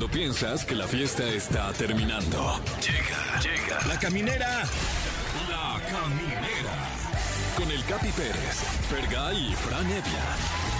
[0.00, 2.58] Cuando piensas que la fiesta está terminando.
[2.80, 3.86] Llega, llega.
[3.86, 4.62] La caminera.
[5.46, 6.88] La caminera.
[7.54, 10.24] Con el Capi Pérez, Fergay y Fran Evia.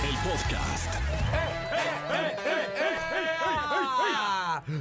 [0.08, 0.94] El podcast.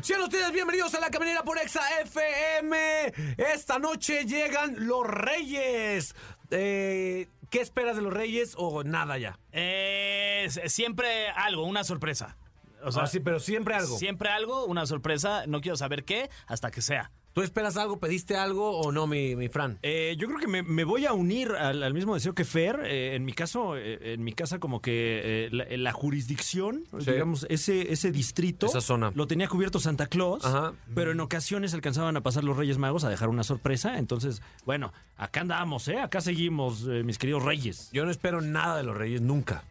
[0.02, 3.14] Sean ustedes bienvenidos a la caminera por Exa FM.
[3.36, 6.16] Esta noche llegan los Reyes.
[6.50, 9.38] Eh, ¿Qué esperas de los Reyes o nada ya?
[9.52, 12.38] Eh, siempre algo, una sorpresa.
[12.84, 13.98] O sea, Ah, sí, pero siempre algo.
[13.98, 15.46] Siempre algo, una sorpresa.
[15.48, 17.12] No quiero saber qué hasta que sea.
[17.32, 18.00] ¿Tú esperas algo?
[18.00, 19.78] ¿Pediste algo o no, mi, mi Fran?
[19.84, 22.82] Eh, yo creo que me, me voy a unir al, al mismo deseo que Fer.
[22.86, 27.12] Eh, en mi caso, eh, en mi casa, como que eh, la, la jurisdicción, Sí.
[27.12, 29.12] digamos, ese, ese distrito, Esa zona.
[29.14, 30.74] lo tenía cubierto Santa Claus, Ajá.
[30.96, 34.00] pero en ocasiones alcanzaban a pasar los Reyes Magos a dejar una sorpresa.
[34.00, 36.00] Entonces, bueno, acá andamos, ¿eh?
[36.00, 37.90] Acá seguimos, eh, mis queridos Reyes.
[37.94, 39.64] Yo no espero nada de los Reyes, nunca.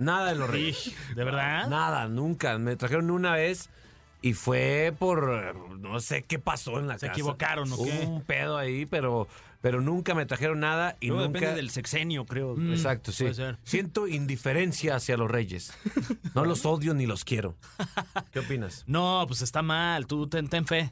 [0.00, 0.92] Nada de los Reyes.
[1.14, 1.68] ¿De verdad?
[1.68, 2.58] Nada, nunca.
[2.58, 3.70] Me trajeron una vez
[4.22, 7.12] y fue por no sé qué pasó en la ¿Se casa.
[7.12, 7.82] equivocaron o qué?
[8.04, 9.28] Hubo un pedo ahí, pero,
[9.60, 11.38] pero nunca me trajeron nada y Luego nunca.
[11.40, 12.56] depende del sexenio, creo.
[12.56, 12.72] Mm.
[12.72, 13.24] Exacto, sí.
[13.24, 13.58] puede ser.
[13.62, 15.72] Siento indiferencia hacia los reyes.
[16.34, 17.56] No los odio ni los quiero.
[18.32, 18.84] ¿Qué opinas?
[18.86, 20.06] No, pues está mal.
[20.06, 20.90] Tú ten, ten fe.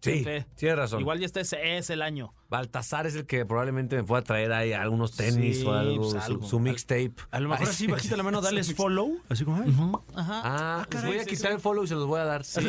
[0.00, 0.46] Ten Sí, fe.
[0.54, 1.00] tienes razón.
[1.00, 2.34] Igual ya este es, es el año.
[2.54, 6.12] Baltasar es el que probablemente me pueda traer ahí algunos tenis Sí, o algo, pues,
[6.12, 6.46] su- algo.
[6.46, 7.12] Su, mixtape.
[7.32, 7.86] A lo mejor así, sí.
[7.90, 9.18] bajita la mano, dales follow.
[9.28, 9.74] Así como, ay.
[10.14, 10.40] Ajá.
[10.44, 11.54] Ah, les voy a quitar sí.
[11.56, 12.44] el follow y se los voy a dar.
[12.44, 12.60] Sí.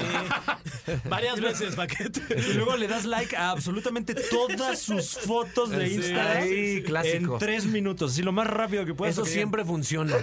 [1.09, 2.21] Varias veces, paquete.
[2.35, 6.43] Y luego le das like a absolutamente todas sus fotos de Instagram.
[6.47, 7.33] sí, clásico.
[7.33, 9.15] En tres minutos, así lo más rápido que puedas.
[9.15, 10.15] Eso siempre funciona.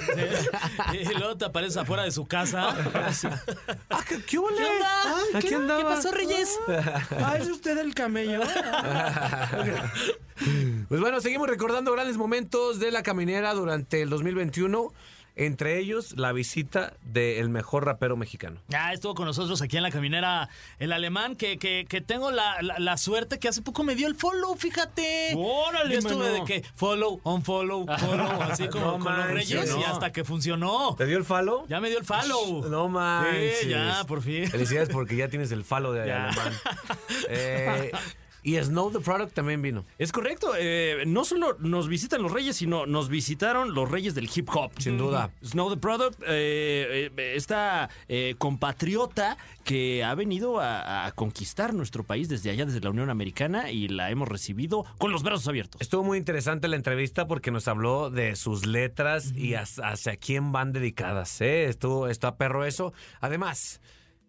[0.92, 2.74] Y luego te apareces afuera de su casa.
[3.90, 4.58] Ah, ¿qué, qué huele?
[4.64, 5.38] onda?
[5.38, 6.48] Aquí ¿Qué- qué pasó, Reyes?
[7.24, 8.40] Ah, ¿es usted el camello?
[10.89, 14.92] Pues bueno, seguimos recordando grandes momentos de la caminera durante el 2021.
[15.34, 18.61] Entre ellos, la visita del mejor rapero mexicano.
[18.75, 22.61] Ah, estuvo con nosotros aquí en la caminera el alemán, que, que, que tengo la,
[22.61, 25.33] la- la suerte que hace poco me dio el follow, fíjate.
[25.34, 26.33] ¡Órale, Yo estuve mano!
[26.33, 30.96] de que follow, unfollow, follow, así como No con los reyes y hasta que funcionó.
[30.98, 31.64] ¿Te dio el falo?
[31.67, 32.69] Ya me dio el follow.
[32.69, 33.61] No manches.
[33.61, 34.48] Sí, ya, por fin.
[34.51, 36.27] Felicidades porque ya tienes el falo de Ya.
[36.29, 36.52] alemán.
[37.30, 37.90] Eh,
[38.42, 39.85] y Snow the Product también vino.
[39.98, 40.53] Es correcto.
[40.58, 44.73] eh, no solo nos visitan los reyes, sino nos visitaron los reyes del hip hop.
[44.79, 45.30] Sin duda.
[45.45, 52.02] Snow the Product, eh, eh, esta eh, compatriota que ha venido a, a conquistar nuestro
[52.05, 55.81] país desde allá, desde la Unión Americana, y la hemos recibido con los brazos abiertos.
[55.81, 60.51] Estuvo muy interesante la entrevista porque nos habló de sus letras y has- hacia quién
[60.52, 61.41] van dedicadas.
[61.41, 62.92] Estuvo, está perro eso.
[63.20, 63.81] Además,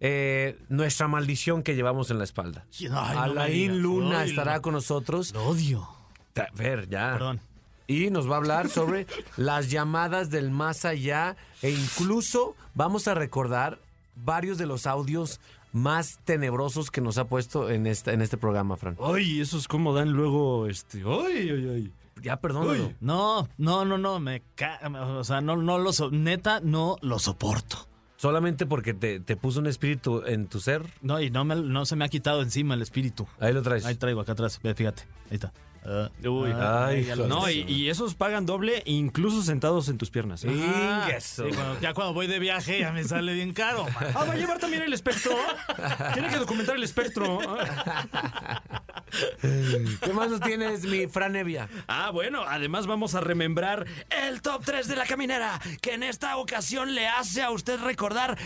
[0.03, 2.65] eh, nuestra maldición que llevamos en la espalda.
[2.91, 3.81] Ay, Alain.
[3.81, 5.33] Luna Ay, estará con nosotros.
[5.33, 5.87] Lo odio.
[6.33, 7.13] Ta- Ver, ya.
[7.13, 7.39] Perdón.
[7.87, 13.13] Y nos va a hablar sobre las llamadas del más allá e incluso vamos a
[13.13, 13.79] recordar
[14.15, 15.39] varios de los audios
[15.71, 18.97] más tenebrosos que nos ha puesto en, esta, en este programa, Fran.
[19.01, 21.91] Ay, eso es como dan luego, este, ay, ay, ay.
[22.21, 22.91] Ya, perdónalo.
[23.01, 24.79] No, no, no, no, me ca...
[25.17, 27.87] O sea, no, no lo so- neta, no lo soporto.
[28.23, 30.81] Solamente porque te, te puso un espíritu en tu ser.
[31.01, 33.27] No, y no, me, no se me ha quitado encima el espíritu.
[33.37, 33.83] Ahí lo traes.
[33.83, 35.03] Ahí traigo acá atrás, fíjate.
[35.29, 35.51] Ahí está.
[35.85, 40.43] Ah, Uy, ah, ay, No, y, y esos pagan doble, incluso sentados en tus piernas.
[40.45, 40.49] ¿eh?
[40.49, 43.83] Ah, sí, cuando- ya cuando voy de viaje ya me sale bien caro.
[43.85, 43.95] man.
[44.15, 45.35] Ah, va a llevar también el espectro.
[46.13, 47.39] Tiene que documentar el espectro.
[49.41, 51.67] ¿Qué más nos tienes, mi Fran Evia?
[51.87, 56.37] Ah, bueno, además vamos a remembrar el top 3 de la caminera, que en esta
[56.37, 58.37] ocasión le hace a usted recordar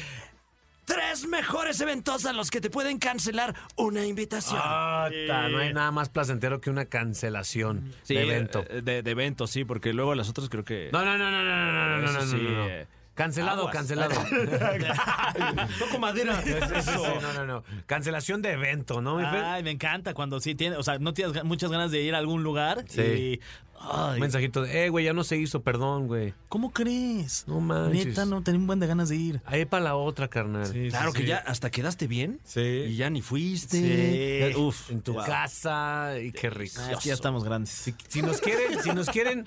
[0.87, 4.59] tres mejores eventos a los que te pueden cancelar una invitación.
[4.63, 8.63] Ah, ta, no hay nada más placentero que una cancelación Sí, de evento.
[8.69, 10.89] eh, De, de evento, sí, porque luego las otras creo que...
[10.93, 12.67] No, no, no, no, no, no, no, no, no, no, sí, no, no.
[12.69, 13.73] eh, Cancelado, aguas.
[13.75, 14.13] cancelado.
[15.79, 16.39] Toco madera.
[16.43, 17.63] Sí, no, no, no.
[17.87, 19.23] Cancelación de evento, ¿no, mi?
[19.25, 22.19] Ay, me encanta cuando sí tiene, o sea, no tienes muchas ganas de ir a
[22.19, 23.01] algún lugar Sí.
[23.01, 23.41] y
[23.79, 26.33] ay, Un mensajito de, eh, güey, ya no se hizo, perdón, güey.
[26.49, 27.45] ¿cómo crees?
[27.47, 28.07] No manches.
[28.07, 29.41] Neta, no tenía un buen de ganas de ir.
[29.45, 30.71] Ahí para la otra, carnal.
[30.89, 32.39] Claro que ya hasta quedaste bien.
[32.44, 32.62] Sí.
[32.62, 34.51] Y ya ni fuiste.
[34.51, 34.59] Sí.
[34.59, 34.89] Uf.
[34.91, 35.25] En tu wow.
[35.25, 36.81] casa y qué rico.
[36.81, 37.71] Ah, ya estamos grandes.
[37.71, 39.45] Si, si nos quieren, si nos quieren,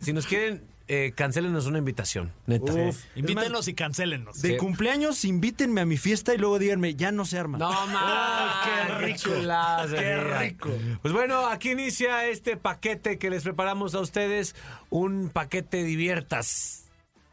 [0.00, 2.72] si nos quieren, eh, cancélenos una invitación, neta.
[2.72, 2.96] Uf.
[3.14, 4.42] Invítenos y cancélennos.
[4.42, 4.56] De Sí.
[4.56, 7.58] cumpleaños, invítenme a mi fiesta y luego díganme, ya no se arma.
[7.58, 9.30] No mames, qué rico.
[9.90, 10.70] qué rico.
[11.02, 14.54] Pues bueno, aquí inicia este paquete que les preparamos a ustedes,
[14.90, 16.84] un paquete diviertas.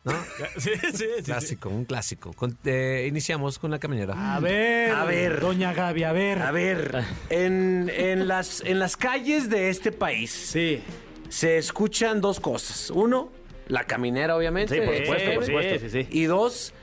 [0.04, 0.13] ¿No?
[0.60, 1.24] Sí, sí, sí, sí.
[1.24, 2.31] Clásico, un clásico.
[2.34, 4.36] Con- eh, iniciamos con la caminera.
[4.36, 5.40] A ver, A ver.
[5.40, 6.42] doña Gaby, a ver.
[6.44, 10.84] A ver, en, en las, en las calles de este país Sí.
[11.30, 12.92] se escuchan dos cosas.
[12.92, 13.31] Uno,
[13.67, 14.75] la caminera, obviamente.
[14.75, 16.07] Sí, por eh, supuesto, por supuesto, sí, sí.
[16.12, 16.73] Y dos,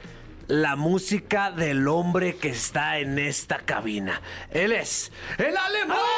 [0.49, 4.21] la música del hombre que está en esta cabina.
[4.51, 5.99] Él es el alemán.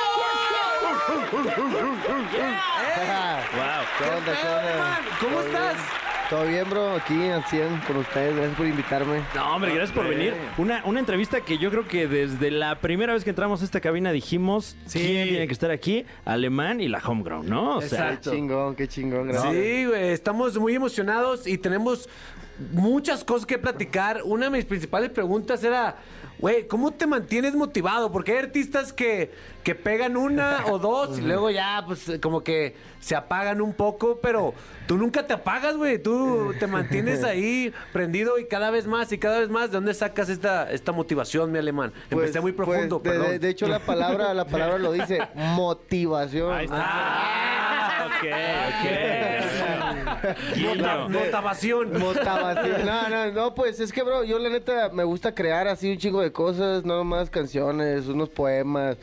[3.55, 3.84] Wow.
[3.99, 4.61] ¿Qué onda, qué onda?
[4.61, 5.02] alemán?
[5.20, 5.76] ¿Cómo ¿Todo estás?
[6.34, 6.94] Todo bien, bro.
[6.96, 8.34] Aquí al 100 con ustedes.
[8.34, 9.22] Gracias por invitarme.
[9.36, 10.34] No, hombre, gracias por venir.
[10.58, 13.81] Una, una entrevista que yo creo que desde la primera vez que entramos a esta
[13.81, 17.76] cabina dijimos quién tiene que estar aquí, Alemán y la Homegrown, ¿no?
[17.76, 19.28] O sea, Qué chingón, qué chingón.
[19.28, 19.52] Gracias.
[19.54, 22.08] Sí, güey, estamos muy emocionados y tenemos
[22.72, 24.22] muchas cosas que platicar.
[24.25, 25.98] Una de mis principales preguntas era,
[26.38, 28.10] güey, ¿cómo te mantienes motivado?
[28.12, 29.31] Porque hay artistas que,
[29.62, 34.19] que pegan una o dos y luego ya, pues, como que se apagan un poco,
[34.22, 34.54] pero
[34.86, 35.98] tú nunca te apagas, güey.
[36.02, 39.70] Tú te mantienes ahí prendido y cada vez más y cada vez más.
[39.70, 41.92] ¿De dónde sacas esta, esta motivación, mi alemán?
[42.10, 43.28] Pues- Empecé muy pues, profundo, de, perdón.
[43.31, 46.52] de- de hecho, la palabra, la palabra lo dice, motivación.
[46.52, 46.82] Ahí está.
[46.82, 49.74] Ah, ok, ok.
[50.55, 51.09] Guiño.
[51.09, 51.99] Motivación.
[51.99, 52.87] Motivación.
[52.87, 55.99] No, no, no, pues es que, bro, yo la neta me gusta crear así un
[55.99, 58.97] chingo de cosas, no nomás canciones, unos poemas,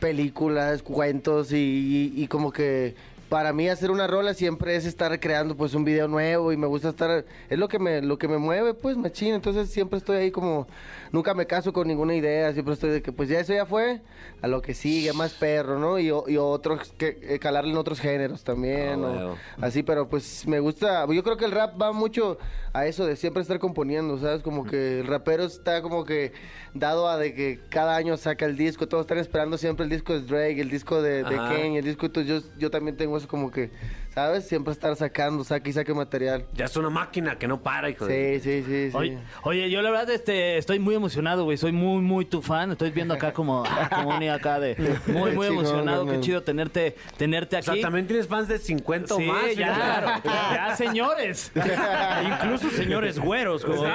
[0.00, 2.94] películas, cuentos y, y- y como que
[3.28, 6.66] para mí hacer una rola siempre es estar creando pues un video nuevo y me
[6.66, 10.16] gusta estar, es lo que me, lo que me mueve pues machín, entonces siempre estoy
[10.18, 10.66] ahí como,
[11.12, 14.00] nunca me caso con ninguna idea, siempre estoy de que pues ya eso ya fue,
[14.42, 15.98] a lo que sigue, más perro, ¿no?
[15.98, 19.36] Y, y otros, que eh, calarle en otros géneros también, Ah, o-.
[19.60, 21.06] Así, pero pues me gusta.
[21.12, 22.38] Yo creo que el rap va mucho
[22.72, 24.42] a eso de siempre estar componiendo, ¿sabes?
[24.42, 26.32] Como que el rapero está como que
[26.74, 28.86] dado a de que cada año saca el disco.
[28.86, 32.06] Todos están esperando siempre el disco de Drake, el disco de, de el disco.
[32.06, 33.70] Entonces yo, yo también tengo eso como que,
[34.16, 34.48] ¿sabes?
[34.48, 36.46] Siempre estar sacando, saque y saque material.
[36.54, 38.40] Ya es una máquina que no para, hijo de...
[38.40, 38.96] Sí, sí, sí, sí.
[38.96, 41.58] Oye, oye, yo la verdad este, estoy muy emocionado, güey.
[41.58, 42.72] Soy muy, muy tu fan.
[42.72, 44.74] Estoy viendo acá como, ah, como un acá de
[45.06, 46.06] muy, muy Chingón, emocionado.
[46.06, 47.66] Qué chido tenerte, tenerte O aquí.
[47.72, 49.54] sea, también tienes fans de 50 o Sí, más.
[49.54, 50.22] ya, claro.
[50.24, 51.52] Ya, señores.
[52.26, 53.90] incluso señores güeros, como Sí,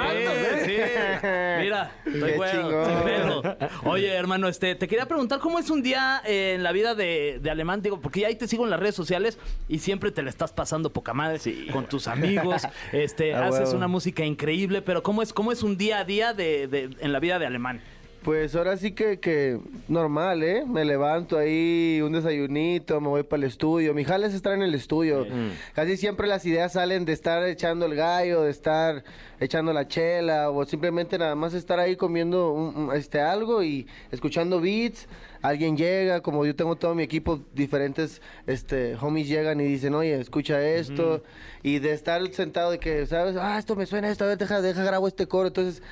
[0.66, 0.76] sí.
[1.62, 2.32] Mira, estoy
[3.02, 3.42] pelo.
[3.86, 7.40] Oye, hermano, este, te quería preguntar cómo es un día eh, en la vida de,
[7.42, 9.36] de Alemán, digo, porque ya ahí te sigo en las redes sociales
[9.68, 11.38] y siempre te la estás pasando poca madre
[11.72, 12.62] con tus amigos.
[12.92, 16.32] Este, Ah, haces una música increíble, pero cómo es, cómo es un día a día
[16.34, 17.80] de, de- en la vida de Alemán.
[18.22, 20.62] Pues ahora sí que, que normal, ¿eh?
[20.64, 23.94] Me levanto ahí, un desayunito, me voy para el estudio.
[23.94, 25.26] Mi jale es estar en el estudio.
[25.74, 29.02] Casi siempre las ideas salen de estar echando el gallo, de estar
[29.40, 34.60] echando la chela o simplemente nada más estar ahí comiendo un- este algo y escuchando
[34.60, 35.08] beats.
[35.42, 40.20] Alguien llega, como yo tengo todo mi equipo, diferentes este, homies llegan y dicen, oye,
[40.20, 41.22] escucha esto.
[41.64, 43.36] Y de estar sentado de que, ¿sabes?
[43.36, 45.48] Ah, esto me suena esto, a ver, deja, deja grabo este coro.
[45.48, 45.82] Entonces,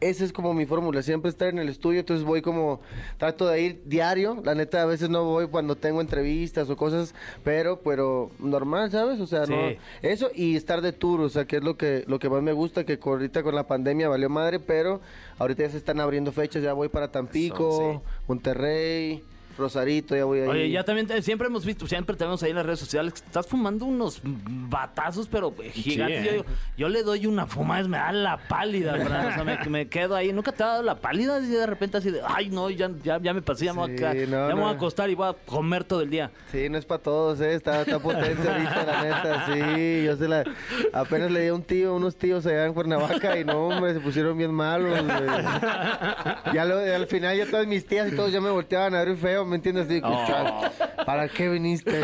[0.00, 2.80] esa es como mi fórmula, siempre estar en el estudio, entonces voy como,
[3.16, 7.14] trato de ir diario, la neta a veces no voy cuando tengo entrevistas o cosas,
[7.44, 9.20] pero, pero normal, ¿sabes?
[9.20, 9.52] O sea, Sí.
[9.52, 9.58] no,
[10.02, 12.52] eso y estar de tour, o sea, que es lo que, lo que más me
[12.52, 15.00] gusta, que ahorita con la pandemia valió madre, pero
[15.38, 19.22] ahorita ya se están abriendo fechas, ya voy para Tampico, Monterrey,
[19.58, 20.48] Rosarito, ya voy ahí.
[20.48, 23.12] Oye, ya también te- siempre hemos visto, siempre te vemos ahí en las redes sociales
[23.14, 26.20] que estás fumando unos batazos, pero eh, gigantes.
[26.22, 26.24] ¿eh?
[26.26, 26.44] yo, digo,
[26.76, 29.28] yo le doy una fumada, me da la pálida, ¿verdad?
[29.28, 30.32] O sea, me, me quedo ahí.
[30.32, 31.40] ¿Nunca te ha dado la pálida?
[31.40, 33.90] Y de repente así de, ay, no, ya, ya, ya me pasé, ya, me, voy
[33.92, 34.76] a, Sí, ca- no, ya me voy a no.
[34.76, 36.30] acostar y voy a comer todo el día.
[36.52, 37.54] Sí, no es para todos, ¿eh?
[37.54, 40.04] Está, está potente ahorita, la neta, sí.
[40.04, 40.44] Yo se la...
[40.92, 44.00] Apenas le di a un tío, unos tíos allá en Cuernavaca y no, hombre, se
[44.00, 45.18] pusieron bien malos, güey.
[46.54, 49.16] Ya lo- al final ya todas mis tías y todos ya me volteaban a ver
[49.16, 49.86] feo, ¿me entiendes?
[50.04, 50.24] Oh.
[50.26, 50.70] "Chal,
[51.04, 52.00] ¿para qué viniste?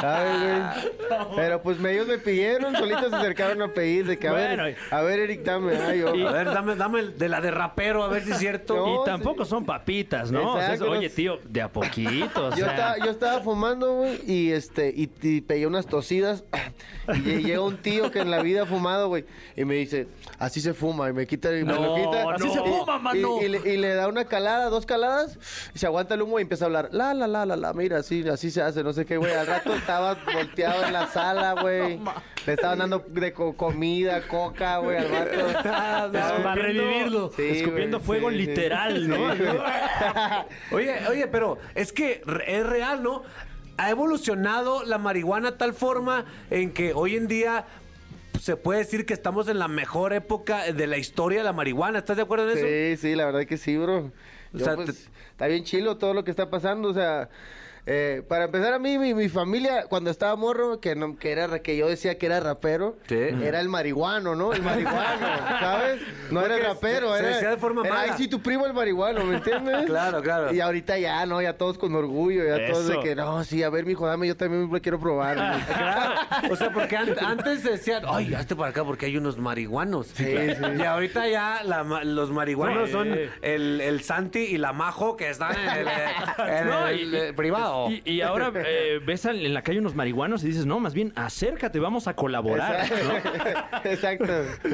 [0.00, 1.26] ¿Sabes, güey?
[1.36, 4.64] Pero pues me- ellos me pidieron, solitos se acercaron a pedir, de que, a Bueno,
[4.64, 5.76] ver, a ver, Eric, dame.
[5.76, 8.38] Ay, yo, A ver, dame, dame el de la de rapero, a ver si es
[8.38, 8.74] cierto.
[8.76, 10.52] No, Y tampoco son papitas, ¿no?
[10.54, 12.70] O sea, es, Exacto, no- oye, tío, de a poquito, o Yo sea.
[12.70, 16.44] estaba, yo estaba fumando, güey, y este, y, y pegué unas tosidas.
[17.08, 19.24] Y lle- llega un tío que en la vida ha fumado, güey,
[19.56, 22.34] y me dice, así se fuma, y me quita, y me No, lo quita.
[22.34, 23.40] así y- se fuma, mano.
[23.40, 25.38] Y, y le, y le da una calada, dos caladas,
[25.74, 27.98] y se aguanta el humo y empieza a hablar, la, la, la, la, la, mira,
[27.98, 29.32] así, así se hace, no sé qué, güey.
[29.32, 31.98] Al rato estaba volteado en la sala, güey.
[32.46, 35.62] Le estaban dando de co- comida, coca, güey, al vato.
[36.42, 37.32] Para revivirlo.
[37.34, 38.46] Sí, Escupiendo güey, fuego sí, sí.
[38.46, 39.34] literal, ¿no?
[39.34, 39.42] Sí.
[40.72, 43.22] Oye, oye, pero es que es real, ¿no?
[43.78, 47.66] Ha evolucionado la marihuana a tal forma en que hoy en día
[48.40, 51.98] se puede decir que estamos en la mejor época de la historia de la marihuana.
[51.98, 52.66] ¿Estás de acuerdo en eso?
[52.66, 53.98] Sí, sí, la verdad que sí, bro.
[53.98, 54.12] O
[54.58, 57.28] Yo, sea, pues, te- Está bien chilo todo lo que está pasando, o sea,
[57.88, 61.60] Eh, para empezar, a mí, mi, mi familia, cuando estaba morro, que, no, que, era,
[61.60, 63.14] que yo decía que era rapero, Sí.
[63.16, 64.52] era el marihuano, ¿no?
[64.52, 65.26] El marihuano,
[65.60, 66.00] ¿sabes?
[66.32, 67.34] No era Porque rapero, se- se era.
[67.36, 68.12] decía de forma era, mala.
[68.12, 69.86] Ay, sí, tu primo el marihuano, ¿me entiendes?
[69.86, 70.52] Claro, claro.
[70.52, 71.40] Y ahorita ya, ¿no?
[71.40, 74.36] Ya todos con orgullo, ya todos de que, no, sí, a ver, mijo, dame, yo
[74.36, 75.36] también lo quiero probar.
[75.76, 76.14] Claro.
[76.50, 80.08] O sea, porque an- antes decían, ay, hazte para acá porque hay unos marihuanos.
[80.18, 82.92] Y ahorita ya la los marihuanos Sí.
[82.92, 85.88] son el, el Santi y la Majo que están en el,
[86.48, 87.75] en No, el, eh, privado.
[87.90, 90.94] Y, y ahora eh, ves al- en la calle unos marihuanos y dices, no, más
[90.94, 92.86] bien acércate, vamos a colaborar.
[92.90, 93.90] ¿no?
[93.90, 94.26] Exacto.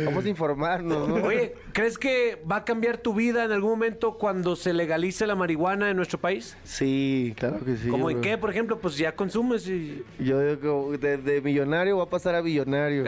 [0.05, 1.15] Vamos a informarnos, ¿no?
[1.17, 5.35] Oye, ¿crees que va a cambiar tu vida en algún momento cuando se legalice la
[5.35, 6.57] marihuana en nuestro país?
[6.65, 7.89] Sí, claro que sí.
[7.89, 8.79] ¿Cómo en qué, por ejemplo?
[8.79, 10.03] Pues ya consumes y...
[10.19, 13.05] Yo digo que de, de millonario va a pasar a billonario.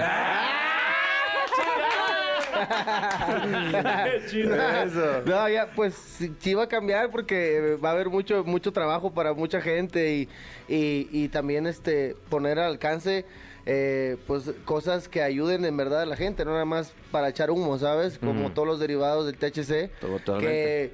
[4.85, 5.23] Eso.
[5.27, 9.13] No, ya, pues sí, sí va a cambiar porque va a haber mucho, mucho trabajo
[9.13, 10.29] para mucha gente y,
[10.69, 13.25] y, y también este poner al alcance
[13.67, 17.51] eh, pues cosas que ayuden en verdad a la gente, no nada más para echar
[17.51, 18.19] humo, ¿sabes?
[18.19, 19.91] Como todos los derivados del THC.
[20.01, 20.51] Totalmente.
[20.51, 20.93] Que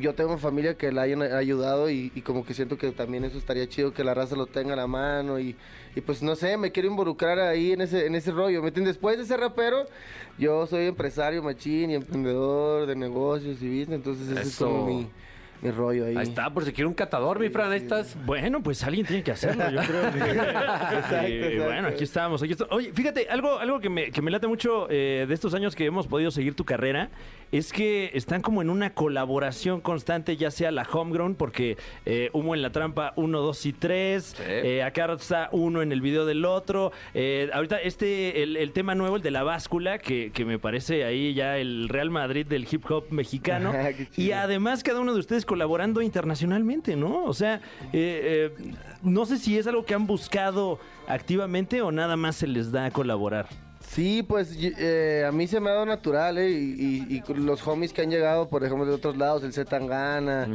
[0.00, 3.38] yo tengo familia que la hayan ayudado y, y como que siento que también eso
[3.38, 5.56] estaría chido que la raza lo tenga a la mano y,
[5.96, 8.60] y pues no sé, me quiero involucrar ahí en ese, en ese rollo.
[8.60, 8.94] ¿Me entiendes?
[8.96, 9.86] Después de ser rapero,
[10.38, 14.66] yo soy empresario machín y emprendedor de negocios y business, entonces ese es Eso.
[14.66, 15.08] como mi,
[15.62, 16.16] mi rollo ahí.
[16.16, 18.16] Ahí está, por si quiere un catador, mi Fran, ahí estás.
[18.24, 20.12] Bueno, pues alguien tiene que hacerlo, yo creo.
[20.12, 20.18] que-
[21.30, 21.64] Y, exacto.
[21.64, 22.72] Bueno, aquí estamos, aquí estamos.
[22.74, 25.84] Oye, fíjate, algo, algo que, me, que me late mucho eh, de estos años que
[25.84, 27.10] hemos podido seguir tu carrera
[27.52, 31.76] es que están como en una colaboración constante, ya sea la homegrown, porque
[32.06, 36.00] eh, Humo en la Trampa 1, 2 y 3, eh, acá está uno en el
[36.00, 36.92] video del otro.
[37.12, 41.02] eh, ahorita este, el, el tema nuevo, el de la báscula, que, que me parece
[41.04, 43.72] ahí ya el Real Madrid del hip hop mexicano.
[44.12, 44.28] Chido.
[44.28, 47.24] y además cada uno de ustedes colaborando internacionalmente, ¿no?
[47.24, 47.56] O sea,
[47.92, 50.78] eh, eh, no sé si es algo que han buscado
[51.08, 53.48] activamente o nada más se les da a colaborar.
[53.92, 56.48] Sí, pues y- eh, a mí se me ha dado natural, ¿eh?
[56.48, 60.46] Y, y- y los homies que han llegado, por ejemplo, de otros lados, el Zetangana,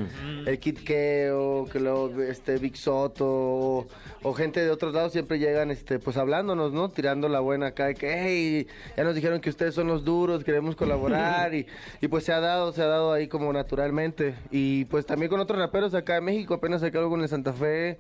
[0.48, 3.88] el Kid Keo, que luego este Big Soto, o,
[4.24, 6.88] o gente de otros lados siempre llegan, este, pues hablándonos, ¿no?
[6.88, 10.46] Tirando la buena acá, de que, hey, ya nos dijeron que ustedes son los duros,
[10.46, 11.68] queremos colaborar, y,
[12.00, 14.36] y pues se ha dado, se ha dado ahí como naturalmente.
[14.50, 17.52] Y pues también con otros raperos acá de México, apenas acá algo con el Santa
[17.52, 17.98] Fe.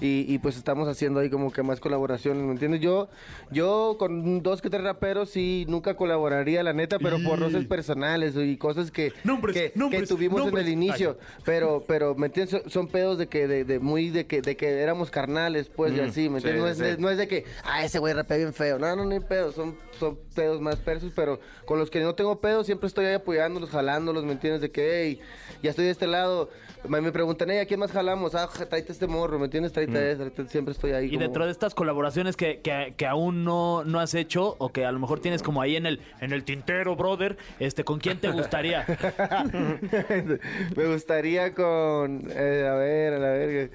[0.00, 2.80] Y, y, pues estamos haciendo ahí como que más colaboraciones, ¿me entiendes?
[2.80, 3.08] Yo,
[3.50, 8.34] yo con dos que tres raperos sí nunca colaboraría, la neta, pero por roces personales
[8.36, 10.62] y cosas que, Nombres, que, que nombres, tuvimos nombres.
[10.66, 11.18] en el inicio.
[11.44, 12.62] Pero, pero, ¿me entiendes?
[12.68, 16.00] Son, pedos de que, de, de muy, de que, de que éramos carnales, pues, y
[16.00, 16.62] así, ¿me entiendes?
[16.62, 16.82] no, es, sí.
[16.84, 18.78] de- no es de que, ah, ese güey rapea bien feo.
[18.78, 22.14] No, no, no hay pedos, son, son pedos más persos, pero con los que no
[22.14, 24.60] tengo pedos siempre estoy ahí apoyándolos, jalándolos, ¿me entiendes?
[24.60, 25.20] De que, hey,
[25.62, 26.50] ya estoy de este lado.
[26.86, 28.34] Me, preguntan, ¿a quién más jalamos?
[28.34, 29.72] Ah, tráete este morro, ¿me entiendes?
[29.76, 31.06] Ese, tráete- siempre estoy ahí.
[31.06, 34.70] Y como- dentro de estas colaboraciones que, que- que aún no, no has hecho o
[34.70, 37.98] que a lo mejor tienes como ahí en el, en el tintero, brother, este, ¿con
[37.98, 38.84] quién te gustaría?
[40.76, 43.70] me gustaría con, eh, a ver, a ver,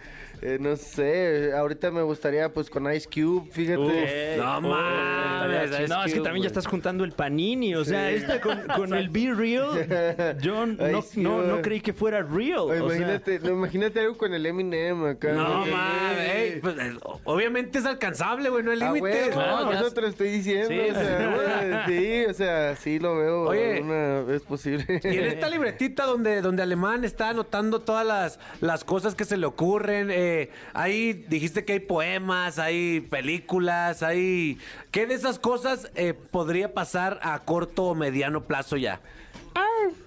[0.46, 4.36] eh, no sé, ahorita me gustaría pues con Ice Cube, fíjate.
[4.38, 8.60] No mames, no, es que también ya estás juntando el panini, o sea, esta con,
[8.76, 12.60] con el Be Real, yo no, sí, no, creí que fuera real.
[12.60, 15.32] Oye, o sea, imagínate, no, imagínate algo con el Eminem acá.
[15.32, 16.76] No mames, pues,
[17.24, 20.68] obviamente es alcanzable, güey, no hay Ah, por ya eso es- te lo estoy diciendo.
[20.68, 23.82] Sí, o sea, sí, o sea, sí lo veo Oye.
[23.82, 24.86] una vez posible.
[25.04, 29.38] Y en esta libretita donde, donde Alemán está anotando todas las, las cosas que se
[29.38, 30.33] le ocurren, eh,
[30.74, 34.58] ahí dijiste que hay poemas, hay películas, hay...
[34.92, 39.00] ¿Qué de esas cosas eh, podría pasar a corto o mediano plazo ya?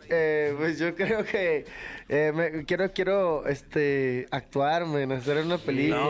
[0.09, 1.65] Eh, pues yo creo que
[2.09, 6.01] eh, me- quiero, quiero, este, actuar, men, hacer una película.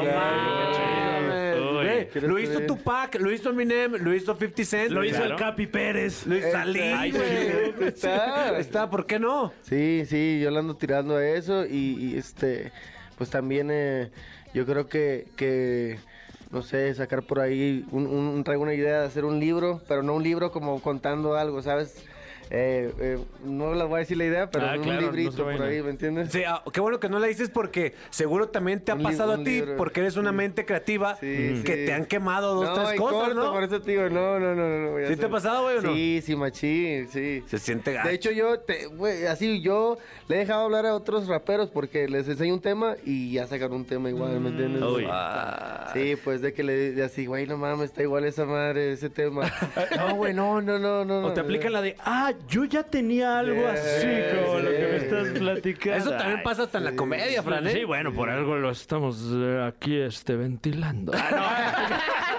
[1.57, 1.87] No Uy.
[2.23, 2.61] Lo hizo.
[2.61, 4.91] Tupac, lo hizo Eminem, lo hizo 50 Cent.
[4.91, 5.35] Lo hizo Claro.
[5.35, 6.27] el Capi Pérez.
[6.27, 7.23] Lo hizo Salí, Ay, güey.
[7.27, 8.59] sí, está.
[8.59, 9.53] Está, ¿por qué no?
[9.63, 12.73] Sí, sí, yo le ando tirando a eso y, y, este,
[13.17, 14.11] pues también eh,
[14.55, 15.99] yo creo que, que,
[16.51, 20.03] no sé, sacar por ahí, un, un- traigo una idea de hacer un libro, pero
[20.03, 22.05] no un libro como contando algo, ¿sabes?
[22.51, 25.63] Eh, eh, no les voy a decir la idea, pero Ah, un claro, librito por
[25.63, 26.31] ahí, ¿me entiendes?
[26.31, 29.33] Sí, ah, qué bueno que no la dices porque seguro también te ha Un pasado
[29.33, 29.77] a ti libro.
[29.77, 31.87] porque eres una mente creativa Sí, que sí.
[31.87, 33.53] te han quemado dos, no, tres cosas, corto, ¿no?
[33.53, 34.69] por eso te digo, no, no, no,
[35.01, 35.09] no.
[35.09, 35.93] ¿Sí te ha pasado, güey, o no?
[35.95, 37.43] Sí, sí, machín, sí.
[37.47, 38.09] Se siente gacho.
[38.09, 39.99] De hecho, yo, te, güey, así, yo
[40.29, 43.73] le he dejado hablar a otros raperos porque les enseño un tema y ya sacan
[43.73, 44.83] un tema igual, ¿me entiendes?
[44.83, 45.05] Uy.
[45.11, 48.93] Ah, Sí, pues de que le de así, güey, no mames, está igual esa madre,
[48.93, 49.43] ese tema.
[49.97, 51.27] No, güey, no, no, no, no.
[51.27, 54.97] O te aplican la de, ah, yo ya tenía algo así como lo que me
[54.97, 55.97] estás platicando.
[55.99, 57.67] Eso también pasa hasta en la comedia, Fran.
[57.67, 57.73] ¿eh?
[57.73, 61.13] Sí, bueno, por algo lo estamos eh, aquí este, ventilando.
[61.15, 62.03] Ah, huevo.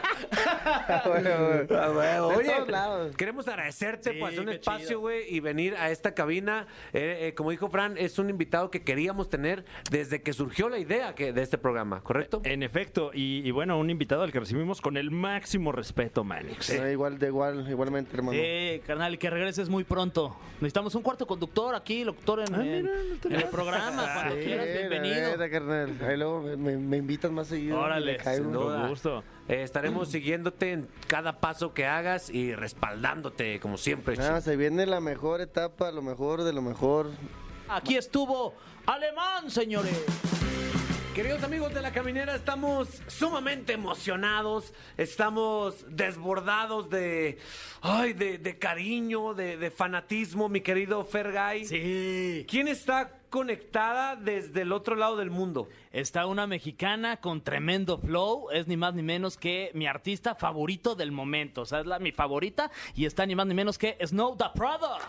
[0.67, 3.15] De Oye, todos lados.
[3.15, 6.67] queremos agradecerte Sí, por hacer un espacio, güey, y venir a esta cabina.
[6.93, 10.79] Eh, eh, como dijo Fran, es un invitado que queríamos tener desde que surgió la
[10.79, 12.41] idea que, de este programa, ¿correcto?
[12.43, 16.69] En efecto, y, y bueno, un invitado al que recibimos con el máximo respeto, Manix.
[16.69, 18.37] Eh, igual, de igual, igualmente, hermano.
[18.37, 20.35] Sí, carnal, y que regreses muy pronto.
[20.55, 22.89] Necesitamos un cuarto conductor aquí, locutor en, en-
[23.25, 24.09] en el programa.
[24.13, 25.37] Cuando Sí, quieras, bienvenido.
[25.51, 25.93] carnal.
[26.07, 27.79] Ahí luego me, me- me invitan más seguido.
[27.79, 28.43] Órale, Me caigo.
[28.43, 28.79] sin duda.
[28.81, 29.23] Con gusto.
[29.47, 34.17] Eh, estaremos siguiéndote en cada paso que hagas y respaldándote, como siempre.
[34.19, 37.11] Ah, se viene la mejor etapa, lo mejor de lo mejor.
[37.69, 38.53] Aquí estuvo
[38.85, 40.05] Alemán, señores.
[41.13, 47.39] Queridos amigos de la caminera, estamos sumamente emocionados, estamos desbordados de,
[47.81, 51.65] ay, de, de cariño, de, de fanatismo, mi querido Fergay.
[51.65, 52.45] Sí.
[52.47, 55.67] ¿Quién está conectada desde el otro lado del mundo?
[55.91, 58.49] Está una mexicana con tremendo flow.
[58.51, 61.61] Es ni más ni menos que mi artista favorito del momento.
[61.61, 62.71] O sea, es la, mi favorita.
[62.95, 65.03] Y está ni más ni menos que Snow the Product.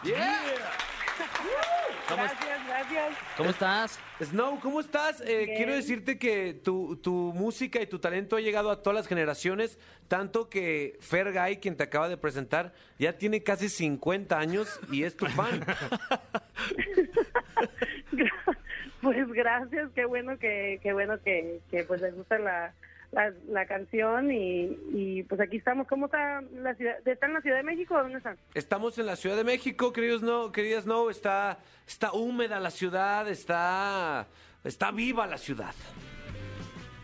[2.09, 3.17] ¿Cómo, es- Gracias, gracias.
[3.37, 3.99] cómo estás?
[4.23, 5.21] Snow, ¿cómo estás?
[5.21, 9.07] Eh, quiero decirte que tu, tu música y tu talento ha llegado a todas las
[9.09, 15.03] generaciones, tanto que Fergay, quien te acaba de presentar, ya tiene casi 50 años y
[15.03, 15.65] es tu fan.
[19.49, 22.75] Gracias, qué bueno que, qué bueno que, que pues les gusta la,
[23.13, 25.87] la, la canción y, y pues aquí estamos.
[25.87, 26.97] ¿Cómo está la ciudad?
[27.07, 28.37] ¿Está en la Ciudad de México o dónde están?
[28.53, 33.27] Estamos en la Ciudad de México, queridos Snow, querida Snow, está, está húmeda la ciudad,
[33.27, 34.27] está,
[34.65, 35.75] está viva la ciudad.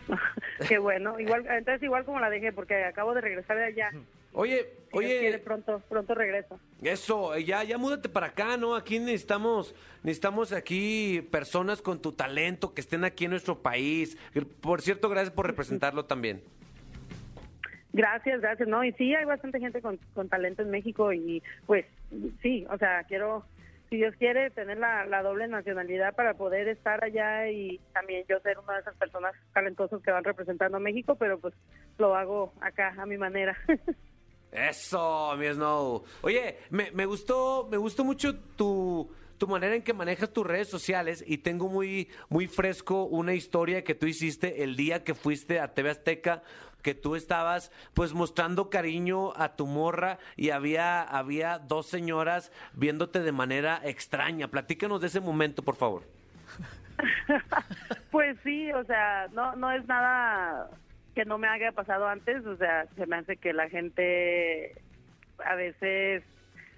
[0.69, 1.19] qué bueno.
[1.19, 3.91] Igual, entonces igual como la dejé porque acabo de regresar de allá.
[4.37, 6.59] Oye, Si Dios quiere, oye, pronto, pronto regreso.
[6.81, 8.75] eso, ya, ya múdate para acá, ¿no?
[8.75, 9.73] Aquí necesitamos,
[10.03, 14.17] necesitamos aquí personas con tu talento que estén aquí en nuestro país.
[14.61, 16.43] Por cierto, gracias por representarlo también.
[17.93, 18.67] Gracias, gracias.
[18.67, 21.85] No, y sí, hay bastante gente con, con talento en México y pues
[22.41, 23.45] sí, o sea, quiero,
[23.89, 28.37] si Dios quiere, tener la, la doble nacionalidad para poder estar allá y también yo
[28.41, 31.53] ser una de esas personas talentosas que van representando a México, pero pues
[31.97, 33.55] lo hago acá a mi manera.
[34.55, 36.03] Eso, mi Snow.
[36.21, 40.69] Oye, me, me gustó, me gustó mucho tu, tu manera en que manejas tus redes
[40.69, 45.59] sociales y tengo muy, muy fresco una historia que tú hiciste el día que fuiste
[45.59, 46.43] a TV Azteca,
[46.81, 53.21] que tú estabas pues mostrando cariño a tu morra y había, había dos señoras viéndote
[53.21, 54.49] de manera extraña.
[54.49, 56.03] Platícanos de ese momento, por favor.
[58.11, 60.69] Pues sí, o sea, no no es nada
[61.15, 64.75] que no me haya pasado antes, o sea, se me hace que la gente
[65.43, 66.23] a veces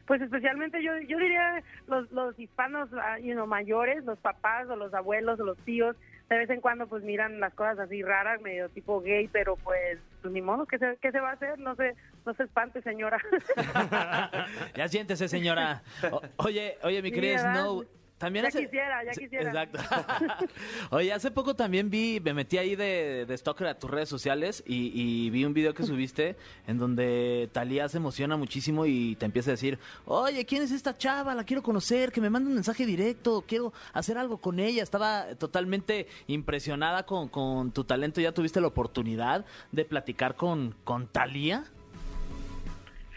[0.05, 4.75] pues especialmente yo yo diría los los hispanos ah, you know, mayores, los papás o
[4.77, 5.95] los abuelos o los tíos
[6.29, 9.97] de vez en cuando pues miran las cosas así raras, medio tipo gay, pero pues,
[10.21, 11.57] pues ni modo, ¿qué se, qué se va a hacer?
[11.57, 11.95] No se,
[12.25, 13.17] no se espante, señora.
[14.75, 15.81] ya siéntese, señora.
[16.11, 17.53] O- oye, oye, mi querida.
[17.53, 17.85] Snow.
[18.17, 19.63] También Ya hace- quisiera, ya quisiera.
[19.63, 19.79] Exacto.
[20.89, 24.63] Oye, hace poco también vi, me metí ahí de, de stalker a tus redes sociales
[24.65, 29.25] y, y vi un video que subiste en donde Talía se emociona muchísimo y te
[29.25, 31.35] empieza a decir, oye, ¿quién es esta chava?
[31.35, 34.81] La quiero conocer, que me mande un mensaje directo, quiero hacer algo con ella.
[34.81, 38.19] Estaba totalmente impresionada con, con tu talento.
[38.19, 41.65] ¿Ya tuviste la oportunidad de platicar con, con Talía?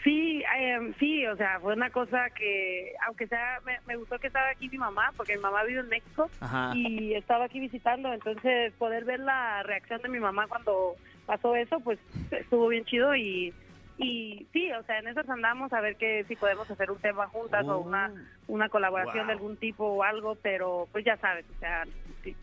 [0.03, 4.27] Sí, em, sí, o sea, fue una cosa que, aunque sea, me, me gustó que
[4.27, 6.71] estaba aquí mi mamá, porque mi mamá vive en México Ajá.
[6.75, 10.95] y estaba aquí visitando, entonces poder ver la reacción de mi mamá cuando
[11.27, 11.99] pasó eso, pues
[12.31, 13.53] estuvo bien chido y,
[13.97, 17.27] y sí, o sea, en eso andamos a ver que si podemos hacer un tema
[17.27, 18.11] juntas o una,
[18.47, 21.85] una colaboración de algún tipo o algo, pero pues ya sabes, o sea,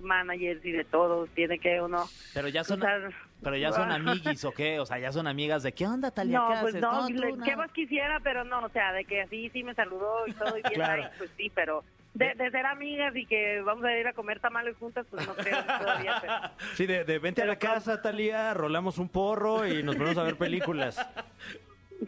[0.00, 3.12] managers y de todo, tiene que uno Pero ya son, usar-
[3.42, 4.78] pero ya son amiguis o qué?
[4.80, 6.38] O sea, ya son amigas de ¿qué onda, Talía?
[6.38, 6.80] No, ¿Qué pues haces?
[6.82, 7.44] no, le- no.
[7.44, 8.20] ¿qué más quisiera?
[8.20, 11.02] Pero no, o sea, de que así sí me saludó y todo y bien Claro.
[11.04, 14.40] ahí, pues sí, pero de, de ser amigas y que vamos a ir a comer
[14.40, 16.18] tamales juntas, pues no creo todavía.
[16.20, 16.34] Pero...
[16.74, 20.24] Sí, de, de vente a la casa, Talía, rolamos un porro y nos ponemos a
[20.24, 20.98] ver películas.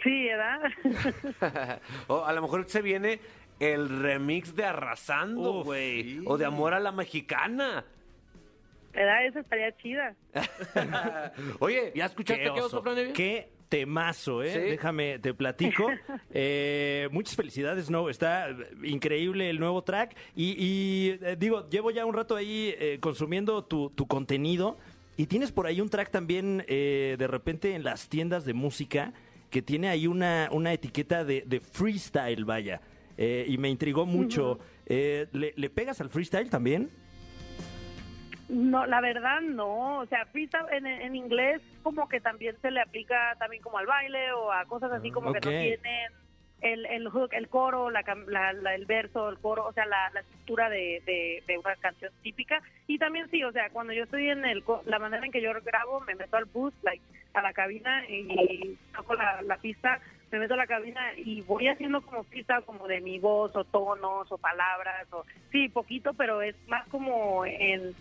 [0.04, 1.80] Sí, ¿verdad?
[2.06, 3.20] o a lo mejor se viene
[3.60, 6.02] el remix de Arrasando, güey.
[6.02, 6.20] sí.
[6.26, 7.84] O de Amor a la Mexicana.
[8.92, 9.26] ¿Verdad?
[9.26, 10.16] Esa estaría chida.
[11.60, 12.82] Oye, ¿ya escuchaste qué, oso.
[12.84, 13.12] Evia?
[13.12, 14.52] Qué temazo, ¿eh?
[14.52, 14.58] Sí.
[14.58, 15.88] Déjame, te platico.
[16.32, 18.48] Eh, muchas felicidades, no, está
[18.82, 20.16] increíble el nuevo track.
[20.34, 24.76] Y, y, eh, digo, llevo ya un rato ahí eh, consumiendo tu, tu contenido.
[25.16, 29.12] Y tienes por ahí un track también eh, de repente en las tiendas de música
[29.50, 32.80] que tiene ahí una, una etiqueta de, de freestyle, vaya.
[33.20, 34.58] Eh, y me intrigó mucho.
[34.86, 36.90] Eh, ¿le, le pegas al freestyle también?
[38.48, 42.80] No, la verdad no, o sea, freestyle en, en inglés como que también se le
[42.80, 46.12] aplica también como al baile o a cosas así como que no tienen
[46.60, 50.10] el, el hook, el coro, la, la- la- el verso, el coro, o sea, la,
[50.12, 52.60] la estructura de, de, de una canción típica.
[52.88, 55.52] Y también sí, o sea, cuando yo estoy en el, la manera en que yo
[55.64, 57.02] grabo, me meto al bus, like,
[57.34, 60.00] a la cabina y toco la, la pista,
[60.30, 63.64] me meto a la cabina y voy haciendo como pista como de mi voz o
[63.64, 67.94] tonos o palabras, o sí, poquito, pero es más como en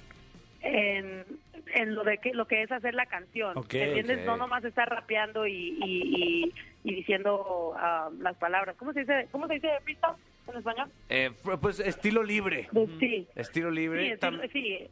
[0.62, 1.26] en,
[1.74, 4.26] en lo de que lo que es hacer la canción Ok, ¿me ¿entiendes?
[4.26, 9.28] no nomás estar rapeando y, y, y, y diciendo ah, las palabras ¿cómo se dice
[9.32, 10.16] cómo se dice freestyle
[10.52, 10.92] en español?
[11.10, 12.68] Eh, pues estilo libre.
[12.74, 14.20] Pues, sí Estilo sí, libre.
[14.20, 14.88] tam- sí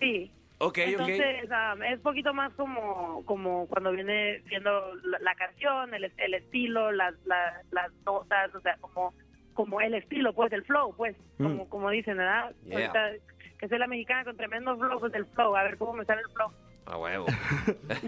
[0.00, 0.78] sí ok, ok.
[0.78, 6.34] entonces ah, es poquito más como como cuando viene siendo la, la canción el, el
[6.34, 9.12] estilo las, las las notas o sea como
[9.54, 12.86] como el estilo pues el flow pues como como dicen verdad Yeah.
[12.86, 13.24] Ahorita
[13.58, 16.20] que soy la mexicana con tremendo flow pues el flow a ver cómo me sale
[16.22, 16.50] el flow
[16.86, 17.26] A huevo.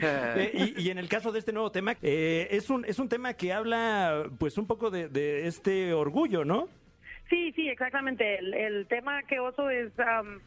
[0.02, 3.08] Eh, y, y en el caso de este nuevo tema, eh, es, un, es un
[3.08, 6.68] tema que habla pues un poco de, de este orgullo, ¿no?
[7.28, 8.38] Sí, sí, exactamente.
[8.38, 9.92] El, el tema que oso es...
[10.00, 10.40] am,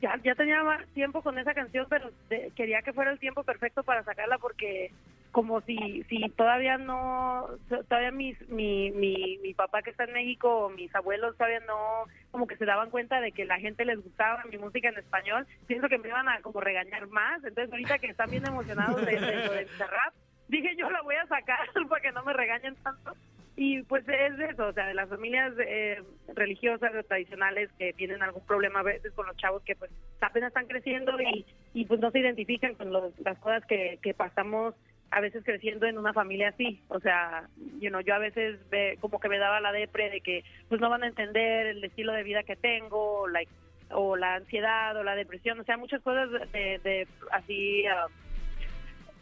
[0.00, 0.62] ya, ya tenía
[0.94, 4.90] tiempo con esa canción, pero de- quería que fuera el tiempo perfecto para sacarla porque
[5.32, 7.46] como si si todavía no
[7.88, 12.04] todavía mis, mi, mi mi papá que está en México o mis abuelos todavía no
[12.32, 15.46] como que se daban cuenta de que la gente les gustaba mi música en español
[15.68, 17.44] pienso que me iban a como regañar más.
[17.44, 20.14] Entonces ahorita que están bien emocionados de, de lo del rap
[20.48, 23.12] dije yo la voy a sacar para que no me regañen tanto
[23.56, 26.02] y pues es eso, o sea, de las familias eh,
[26.34, 30.48] religiosas o tradicionales que tienen algún problema a veces con los chavos que pues apenas
[30.48, 34.74] están creciendo y, y pues no se identifican con los- las cosas que, que pasamos
[35.10, 36.82] a veces creciendo en una familia así.
[36.88, 37.48] O sea,
[37.80, 40.80] you know, yo a veces ve- como que me daba la depre de que pues
[40.80, 43.50] no van a entender el estilo de vida que tengo, like,
[43.90, 47.84] o la ansiedad o la depresión, o sea, muchas cosas de, de así...
[47.86, 48.06] ah,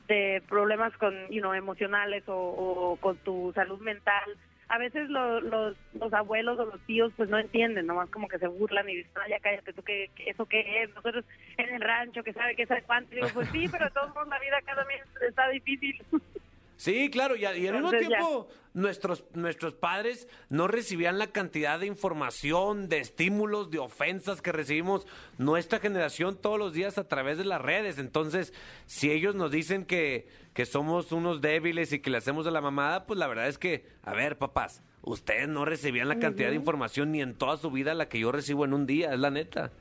[0.08, 4.36] de problemas con, you know, emocionales o, con tu salud mental.
[4.70, 8.38] A veces lo- los, los abuelos o los tíos pues no entienden, nomás como que
[8.38, 10.94] se burlan y dicen, "Ah, ya cállate, ¿tú qué, eso qué es?
[10.94, 11.24] Nosotros
[11.56, 13.14] en el rancho, que sabe que sabe cuánto.
[13.14, 16.02] Digo, pues sí, pero de todos modos la vida cada vez está difícil.
[16.78, 17.98] Sí, claro, y, al mismo ya.
[17.98, 24.52] tiempo nuestros, nuestros padres no recibían la cantidad de información, de estímulos, de ofensas que
[24.52, 25.04] recibimos
[25.38, 27.98] nuestra generación todos los días a través de las redes.
[27.98, 28.54] Entonces,
[28.86, 32.60] si ellos nos dicen que, que somos unos débiles y que le hacemos de la
[32.60, 36.56] mamada, pues la verdad es que, a ver, papás, ustedes no recibían la cantidad de
[36.56, 39.32] información ni en toda su vida la que yo recibo en un día, es la
[39.32, 39.72] neta.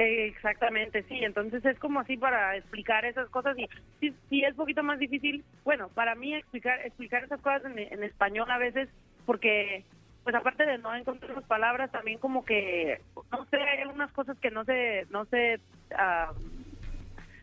[0.00, 1.22] Eh, Exactamente, sí.
[1.22, 3.68] Entonces es como así para explicar esas cosas y
[4.00, 7.78] sí, sí es un poquito más difícil, bueno, para mí explicar explicar esas cosas en,
[7.78, 8.88] en español a veces
[9.26, 9.84] porque
[10.24, 14.38] pues aparte de no encontrar las palabras también como que no sé hay algunas cosas
[14.38, 15.60] que no se no se
[15.96, 16.32] ah,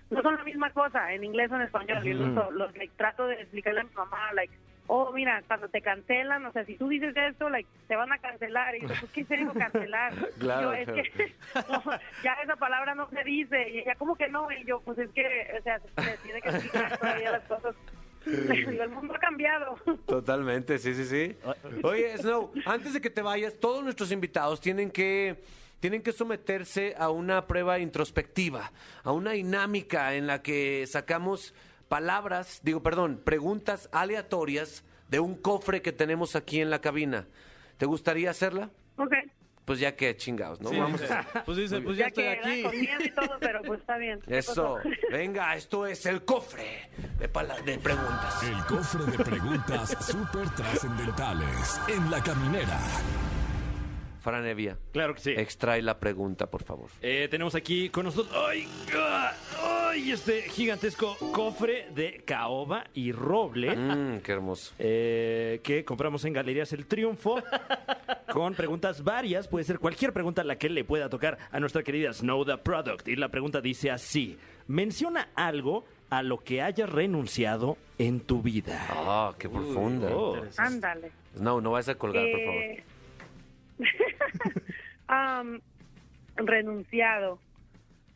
[0.10, 2.04] no son la misma cosa en inglés o en español.
[2.04, 4.54] Yo los, los- like, trato de explicarle a mi mamá, like,
[4.88, 8.18] oh, mira, cuando te cancelan, o sea, si tú dices esto, like, te van a
[8.18, 8.76] cancelar.
[8.76, 10.14] Y yo, pues, ¿qué se dijo cancelar?
[10.40, 11.04] Claro, yo, es claro.
[11.04, 11.36] que
[11.72, 13.70] no, ya esa palabra no se dice.
[13.70, 14.52] Y ella, ¿cómo que no?
[14.52, 15.26] Y yo, pues es que,
[15.60, 17.76] o sea, se, tiene que explicar todavía las cosas.
[18.26, 19.78] El mundo ha cambiado.
[20.06, 21.38] Totalmente, sí, sí, sí.
[21.84, 25.42] Oye, Snow, antes de que te vayas, todos nuestros invitados tienen que
[25.80, 28.72] tienen que someterse a una prueba introspectiva,
[29.04, 31.54] a una dinámica en la que sacamos
[31.88, 37.28] palabras, digo, perdón, preguntas aleatorias de un cofre que tenemos aquí en la cabina.
[37.78, 38.70] ¿Te gustaría hacerla?
[38.98, 39.14] ok.
[39.66, 40.70] Pues ya que chingados, ¿no?
[40.72, 42.64] Vamos a Pues dice, pues ya, Ya estoy que aquí.
[42.64, 44.22] con miedo y todo, pero pues está bien.
[44.26, 44.80] ¿Qué Eso.
[45.12, 48.44] Venga, esto es el cofre de, preguntas.
[48.44, 52.80] El cofre de preguntas súper trascendentales en la caminera.
[54.22, 55.32] Fran Evia, Claro que sí.
[55.36, 56.90] extrae la pregunta, por favor.
[57.02, 58.68] Eh, tenemos aquí con nosotros ¡ay!
[58.96, 59.34] ¡Ah!
[59.98, 60.12] ¡Ay!
[60.12, 63.76] este gigantesco cofre de caoba y roble.
[63.76, 64.74] Mmm, qué hermoso.
[64.80, 67.42] eh, que compramos en Galerías El Triunfo
[68.32, 69.48] con preguntas varias.
[69.48, 73.08] Puede ser cualquier pregunta la que le pueda tocar a nuestra querida Snow the Product.
[73.08, 78.86] Y la pregunta dice así: Menciona algo a lo que hayas renunciado en tu vida.
[78.90, 80.10] Ah, qué profunda.
[80.16, 80.38] Oh.
[80.58, 81.12] Ándale.
[81.40, 82.62] No, no vas a colgar, por favor.
[82.64, 82.84] Eh,
[85.08, 85.60] am,
[86.38, 87.40] renunciado.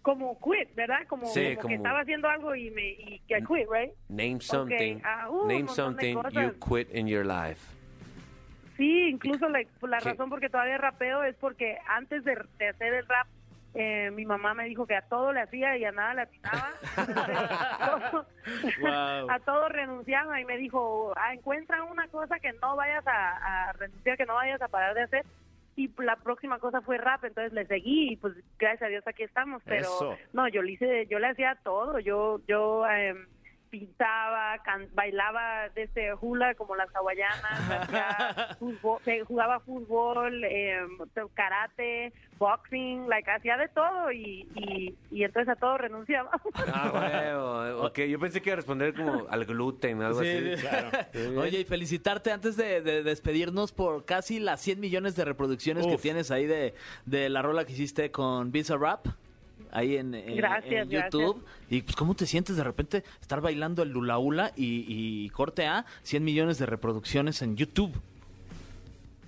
[0.01, 1.05] Como quit, ¿verdad?
[1.07, 3.91] Como, Sí, como como- que estaba haciendo algo y me y que I quit, right?
[4.09, 4.99] Name something.
[5.03, 7.59] ah, uh, name something you quit in your life.
[8.77, 9.63] Sí, incluso la
[9.99, 10.09] ¿Qué?
[10.09, 13.27] razón por que todavía rapeo es porque antes de, de hacer el rap
[13.73, 16.71] eh, mi mamá me dijo que a todo le hacía y a nada le atinaba.
[18.11, 18.25] Todo-
[18.81, 19.29] Wow.
[19.31, 23.71] a todo renunciaba y me dijo, ah, encuentra una cosa que no vayas a, a
[23.73, 25.25] renunciar, que no vayas a parar de hacer.
[25.75, 29.23] Y la próxima cosa fue rap, entonces le seguí y pues gracias a Dios aquí
[29.23, 29.61] estamos.
[29.65, 30.17] Pero Eso.
[30.33, 31.99] no, yo le hice, yo le hacía todo.
[31.99, 33.25] Yo, yo em,
[33.71, 40.97] pintaba, can- bailaba desde hula como las hawaianas, fútbol- eh, jugaba fútbol, em,
[41.33, 46.29] karate, boxing, like hacía de todo y, y, y entonces a todo renunciaba.
[46.67, 47.85] Ah, huevo.
[47.87, 50.27] Ok, yo pensé que iba a responder como al gluten, algo así.
[51.37, 55.97] Oye, y felicitarte antes de, de despedirnos por casi las 100 millones de reproducciones que
[55.97, 56.73] tienes ahí de,
[57.05, 59.07] de la rola que hiciste con Visa Rap.
[59.71, 61.45] Ahí en, en- Gracias, en YouTube.
[61.69, 65.65] Y pues, ¿cómo te sientes de repente estar bailando el Lula Ula y, y corte
[65.67, 67.93] A 100 millones de reproducciones en YouTube?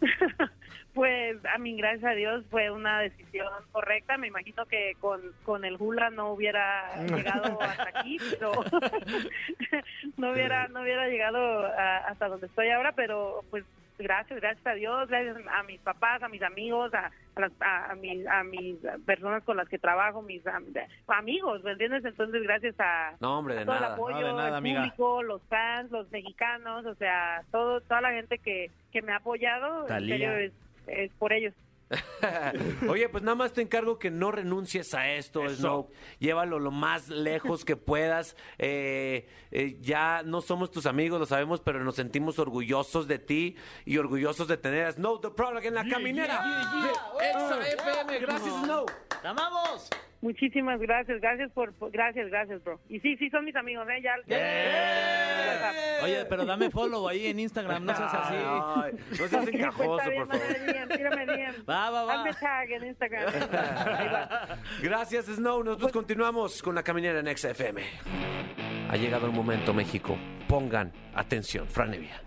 [0.94, 4.16] Pues a mí, gracias a Dios, fue una decisión correcta.
[4.20, 8.52] Me imagino que con, con el hula no hubiera llegado hasta aquí, pero
[10.18, 13.64] no hubiera no hubiera llegado a- hasta donde estoy ahora, pero pues
[13.98, 17.92] gracias, gracias a Dios, gracias a mis papás, a mis amigos, a, a, las- a-
[17.92, 20.66] a mis, a mis personas con las que trabajo, mis am-
[21.08, 22.04] amigos, ¿me entiendes?
[22.06, 24.82] Entonces, gracias a, No, hombre, de a todo el apoyo, No, de nada, el amiga.
[24.82, 29.18] público, los fans, los mexicanos, o sea, todo toda la gente que, que me ha
[29.18, 30.16] apoyado, Talía.
[30.16, 30.54] en serio, es,
[30.88, 31.54] es por ellos.
[32.90, 35.90] Oye, pues nada más te encargo que no renuncies a esto, Snow.
[36.20, 38.36] Llévalo lo más lejos que puedas.
[38.58, 43.56] Eh, eh, ya no somos tus amigos, lo sabemos, pero nos sentimos orgullosos de ti
[43.86, 46.44] y orgullosos de tener a Snow the Product en la caminera.
[46.82, 48.20] de Exa FM.
[48.20, 48.86] Gracias, Snow.
[49.22, 49.90] ¡Te amamos!
[50.24, 52.80] Muchísimas gracias, gracias por, por- gracias, gracias, bro.
[52.88, 54.02] Y sí, sí son mis amigos, ¿eh?
[54.02, 58.36] Ya, ya- Oye, pero dame follow ahí en Instagram, no seas así.
[58.38, 60.88] Ay, no seas pues, encajoso, bien, por favor.
[60.98, 61.66] tírame DM.
[61.70, 62.14] Va, va, va.
[62.22, 63.28] Hazme tag en Instagram.
[63.98, 64.58] Ahí va.
[64.82, 65.62] Gracias, Snow.
[65.64, 67.82] Nosotros continuamos con la caminera en Exa FM.
[68.90, 70.18] Ha llegado el momento, México.
[70.48, 72.22] Pongan atención, Franevia.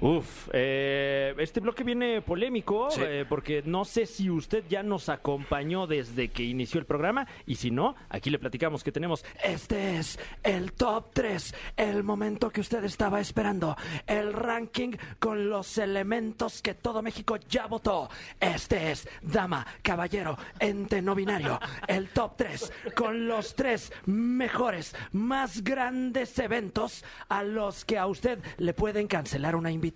[0.00, 3.00] Uf, eh, este bloque viene polémico Sí.
[3.04, 7.56] eh, porque no sé si usted ya nos acompañó desde que inició el programa y
[7.56, 12.60] si no, aquí le platicamos que tenemos este es el top 3, el momento que
[12.60, 18.08] usted estaba esperando, el ranking con los elementos que todo México ya votó.
[18.38, 21.58] Este es, dama, caballero, ente no binario,
[21.88, 28.38] el top 3 con los tres mejores, más grandes eventos a los que a usted
[28.58, 29.87] le pueden cancelar una invitación.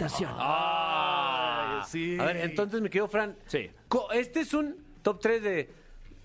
[1.86, 2.16] Sí.
[2.18, 3.36] A ver, entonces, mi querido Fran.
[3.46, 3.70] Sí.
[3.88, 5.70] co- Este es un top 3 de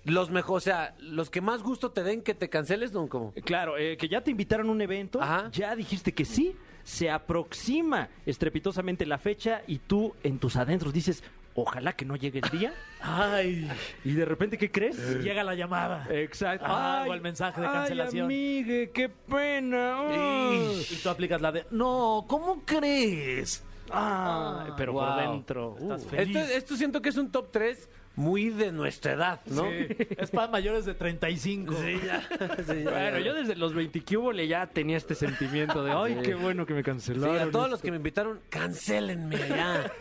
[0.06, 3.08] los mejores, o sea, los que más gusto te den que te canceles, ¿no?
[3.10, 3.34] ¿Cómo?
[3.44, 5.50] Claro, eh, que ya te invitaron a un evento, Ajá.
[5.52, 11.24] ya dijiste que sí, se aproxima estrepitosamente la fecha y tú en tus adentros dices,
[11.58, 12.74] ojalá que no llegue el día.
[13.02, 13.68] Ay,
[14.04, 14.96] Y de repente, ¿qué crees?
[15.24, 16.08] llega la llamada.
[16.12, 16.66] Exacto.
[16.70, 18.30] Ah, o el mensaje de cancelación.
[18.30, 20.06] Ay, amigue, qué pena.
[20.12, 23.64] Y tú aplicas la de, no, ¿cómo crees?
[23.90, 25.76] Ay, pero por dentro.
[25.80, 26.10] Estás uh.
[26.10, 26.36] feliz.
[26.36, 29.62] Esto, esto siento que es un top 3 muy de nuestra edad, ¿no?
[29.70, 31.74] Sí, es para mayores de 35.
[31.76, 32.28] Sí, ya.
[32.68, 32.90] Sí, ya.
[32.92, 36.34] Bueno, yo desde los 20 que hubo le ya tenía este sentimiento de, ay, qué
[36.36, 37.38] bueno que me Sí, cancelaron.
[37.48, 37.86] a todos los esto".
[37.86, 39.92] que me invitaron, cancélenme ya.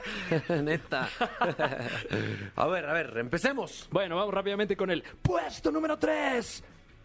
[0.63, 1.09] Neta.
[2.57, 3.89] A ver, a ver, empecemos.
[3.93, 6.65] Bueno, vamos rápidamente con el puesto número 3.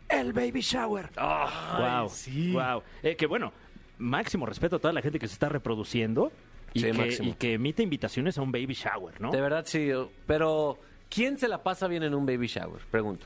[0.10, 1.10] El baby shower.
[1.17, 2.10] wow.
[2.10, 2.52] sí.
[2.54, 2.84] Wow.
[3.04, 3.54] Eh, que bueno,
[3.97, 6.32] máximo respeto a toda la gente que se está reproduciendo
[6.74, 7.30] y, Sí, que, máximo.
[7.30, 9.32] y que emite invitaciones a un baby shower, ¿no?
[9.32, 9.89] De verdad, sí.
[10.26, 10.80] Pero,
[11.13, 12.82] ¿quién se la pasa bien en un baby shower?
[12.89, 13.26] Pregunto.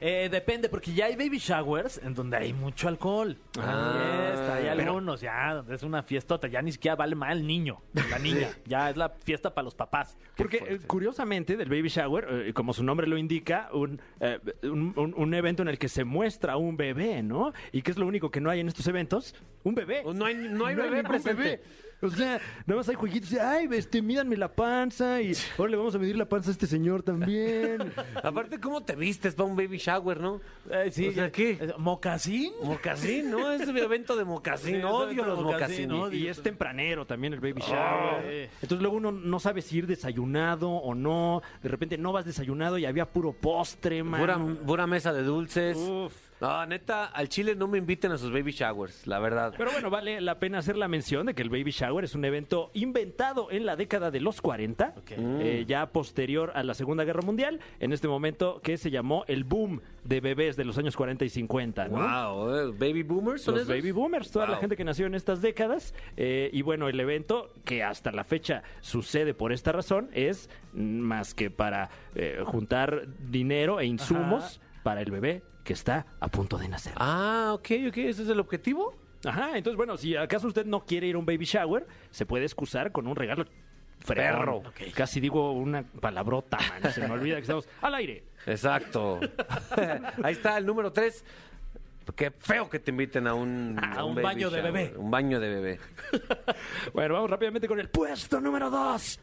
[0.00, 3.36] Eh, depende, porque ya hay baby showers en donde hay mucho alcohol.
[3.58, 7.32] Ah, fiesta, hay pero- algunos ya, donde es una fiestota, ya ni siquiera vale más
[7.32, 10.16] el niño, la niña, ya es la fiesta para los papás.
[10.36, 14.92] Porque eh, curiosamente del baby shower, eh, como su nombre lo indica, un, eh, un,
[14.96, 17.52] un- un evento en el que se muestra un bebé, ¿no?
[17.72, 19.34] ¿Y qué es lo único que no hay en estos eventos?
[19.64, 20.04] Un bebé.
[20.14, 21.42] No hay, no hay bebé ningún presente.
[21.42, 21.62] bebé.
[22.02, 25.76] O sea, nada más hay jueguitos de, ay, este, mídanme la panza y ahora le
[25.76, 27.92] vamos a medir la panza a este señor también.
[28.22, 30.40] Aparte, ¿cómo te vistes para un baby shower, no?
[30.70, 31.58] Eh, sí, O sea, ¿qué?
[31.60, 32.52] eh, ¿Mocasín?
[32.62, 33.50] Mocasín, ¿no?
[33.50, 34.76] Es un evento de mocasín.
[34.76, 37.78] Sí, Odio los mocasín, y es tempranero también el baby shower.
[37.78, 38.20] Ah.
[38.62, 41.42] Entonces luego uno no sabe si ir desayunado o no.
[41.62, 44.20] De repente no vas desayunado y había puro postre, man.
[44.20, 45.76] Pura, pura mesa de dulces.
[45.76, 46.27] Uf.
[46.40, 49.54] No, neta, al Chile no me inviten a sus baby showers, la verdad.
[49.56, 52.24] Pero bueno, vale la pena hacer la mención de que el Baby Shower es un
[52.24, 57.22] evento inventado en la década de los 40, eh, ya posterior a la Segunda Guerra
[57.22, 61.24] Mundial, en este momento que se llamó el boom de bebés de los años 40
[61.24, 61.88] y 50.
[61.88, 61.96] ¿no?
[61.98, 62.72] Wow, ¿eh?
[62.78, 63.74] baby boomers son Los esos?
[63.74, 65.92] baby boomers, toda la gente que nació en estas décadas.
[66.16, 70.98] eh, y bueno, el evento que hasta la fecha sucede por esta razón es mm,
[70.98, 76.56] más que para eh, juntar dinero e insumos para el bebé que está a punto
[76.56, 76.94] de nacer.
[76.96, 78.94] Ah, ok, ok, ese es el objetivo.
[79.22, 82.46] Ajá, entonces bueno, si acaso usted no quiere ir a un baby shower, se puede
[82.46, 83.44] excusar con un regalo.
[84.06, 84.62] Perro.
[84.94, 88.24] Casi digo una palabrota, man, se me olvida que estamos al aire.
[88.46, 89.20] Exacto.
[90.24, 91.22] Ahí está el número tres.
[92.16, 94.94] Qué feo que te inviten a un, A un baby baño de bebé.
[94.96, 95.80] Un baño de bebé.
[96.94, 99.20] Bueno, vamos rápidamente con el puesto número dos.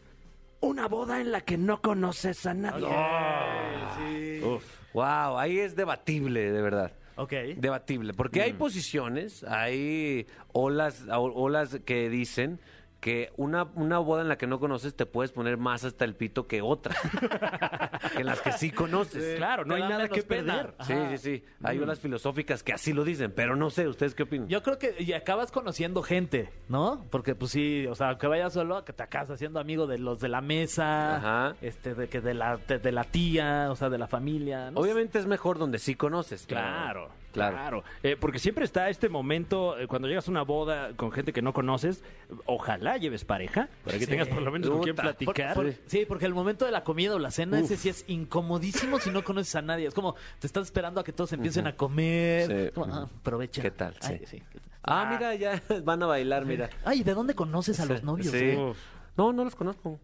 [0.60, 4.44] Una boda en la que no conoces a nadie.
[4.44, 4.85] Uf.
[4.96, 6.94] Wow, ahí es debatible, de verdad.
[7.18, 7.34] Ok.
[7.58, 12.62] Debatible, porque hay posiciones, hay olas, olas que dicen
[13.06, 16.15] que una, una boda en la que no conoces te puedes poner más hasta el
[16.15, 16.96] pito que otra.
[18.15, 19.36] que en las que sí conoces.
[19.38, 20.74] Claro, no hay da nada que perder.
[20.80, 21.44] Sí, sí, sí.
[21.62, 24.48] Hay olas filosóficas que así lo dicen, pero no sé, ¿ustedes qué opinan?
[24.48, 27.06] Yo creo que y acabas conociendo gente, ¿no?
[27.12, 30.20] Porque pues sí, o sea, que vayas solo, que te acabas haciendo amigo de los
[30.20, 31.56] de la mesa, Ajá.
[31.62, 34.72] este, de que de la de, de la tía, o sea, de la familia.
[34.72, 34.80] ¿no?
[34.80, 36.48] Obviamente es mejor donde sí conoces.
[36.48, 37.25] Claro, Claro.
[37.36, 37.84] Claro.
[38.04, 41.41] Eh, porque siempre está este momento, eh, cuando llegas a una boda con gente que
[41.41, 42.04] no conoces,
[42.45, 44.95] ojalá lleves pareja, para que tengas por lo menos con quien.
[44.95, 45.54] Por- platicar.
[45.54, 49.00] por- sí, porque el momento de la comida o la cena, ese sí es incomodísimo
[49.00, 49.88] si no conoces a nadie.
[49.88, 52.65] Es como te estás esperando a que todos empiecen a comer.
[52.67, 52.71] Sí.
[52.74, 53.62] Como, ah, aprovecha.
[53.62, 53.93] ¿Qué tal?
[54.02, 54.38] Ay, Sí.
[54.38, 54.43] sí.
[54.88, 56.69] Ah, mira, ya van a bailar, mira.
[56.84, 58.28] Ay, ¿de dónde conoces a los novios?
[58.32, 58.38] Sí.
[58.38, 58.74] eh?
[59.17, 59.99] No, no los conozco.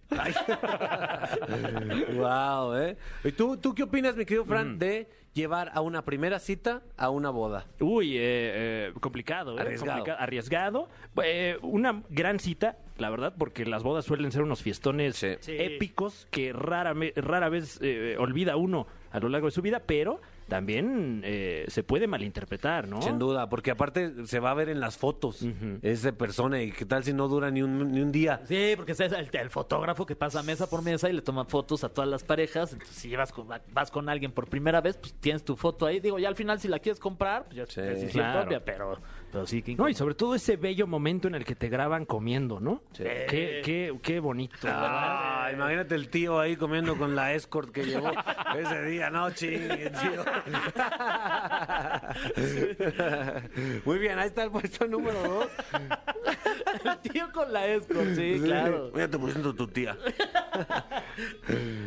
[2.13, 2.97] wow, ¿eh?
[3.23, 7.09] ¿Y tú, tú qué opinas, mi querido Fran, de llevar a una primera cita a
[7.09, 7.65] una boda?
[7.79, 9.61] Uy, eh, eh, complicado, ¿eh?
[9.61, 9.99] Arriesgado.
[9.99, 10.89] Complica- arriesgado.
[11.23, 15.37] Eh, una gran cita, la verdad, porque las bodas suelen ser unos fiestones Sí.
[15.47, 20.21] Épicos que rara, rara vez eh, olvida uno a lo largo de su vida, pero
[20.51, 23.01] también eh, se puede malinterpretar, ¿no?
[23.01, 25.79] Sin duda, porque aparte se va a ver en las fotos Ujú.
[25.81, 28.41] esa persona y qué tal si no dura ni un, ni un día.
[28.49, 31.85] Sí, porque es el, el fotógrafo que pasa mesa por mesa y le toma fotos
[31.85, 32.73] a todas las parejas.
[32.73, 36.01] Entonces, si vas con, vas con alguien por primera vez, pues tienes tu foto ahí.
[36.01, 38.41] Digo, ya al final, si la quieres comprar, pues ya Sí, es claro.
[38.41, 38.97] propia, pero,
[39.31, 42.05] pero sí que No, y sobre todo ese bello momento en el que te graban
[42.05, 42.81] comiendo, ¿no?
[42.95, 44.55] Qué, qué, qué bonito.
[44.65, 48.11] Ah, imagínate el tío ahí comiendo con la escort que llevó
[48.57, 50.25] ese día, no chinguen, tío.
[53.85, 55.47] Muy bien, ahí está el puesto número dos.
[56.85, 58.91] el tío con la escort, sí, claro.
[58.93, 59.97] Mira, te presento a tu tía.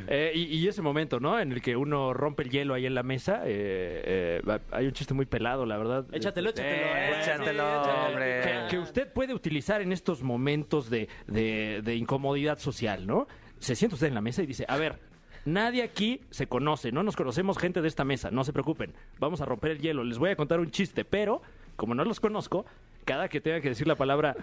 [0.09, 1.39] Eh, y, y ese momento, ¿no?
[1.39, 3.43] En el que uno rompe el hielo ahí en la mesa.
[3.45, 6.05] eh, eh, hay un chiste muy pelado, la verdad.
[6.13, 6.87] Échatelo, échatelo.
[6.87, 7.11] eh.
[7.35, 8.41] Échatelo, Sí, hombre.
[8.43, 13.27] que, que usted puede utilizar en estos momentos de, de- de incomodidad social, ¿no?
[13.59, 14.99] Se sienta usted en la mesa y dice, a ver,
[15.45, 19.41] nadie aquí se conoce, no nos conocemos gente de esta mesa, no se preocupen, vamos
[19.41, 21.43] a romper el hielo, les voy a contar un chiste, pero
[21.77, 22.65] como no los conozco,
[23.05, 24.37] cada que tenga que decir la palabra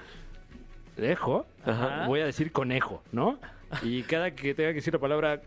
[0.97, 2.05] dejo, Ajá.
[2.07, 3.39] voy a decir conejo, ¿no?
[3.81, 5.41] Y cada que tenga que decir la palabra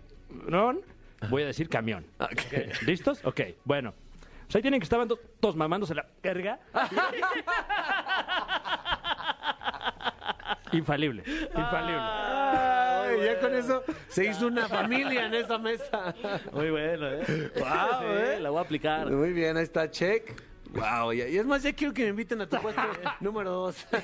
[0.48, 0.80] non,
[1.30, 2.04] voy a decir camión.
[2.86, 3.20] ¿Listos?
[3.24, 3.92] Ok, bueno.
[4.54, 6.60] Pues ahí tienen que estaban to- todos mamándose la verga.
[10.70, 11.98] Infalible, infalible.
[12.00, 16.14] Ay, ya con eso se hizo una familia en esa mesa.
[16.52, 17.50] Muy bueno, ¿eh?
[17.56, 18.38] Wow, Sí, ¿eh?
[18.40, 19.10] La voy a aplicar.
[19.10, 20.40] Muy bien, ahí está, check.
[20.74, 22.82] Wow, y y es más, ya quiero que me inviten a tu puesto
[23.20, 23.86] número dos.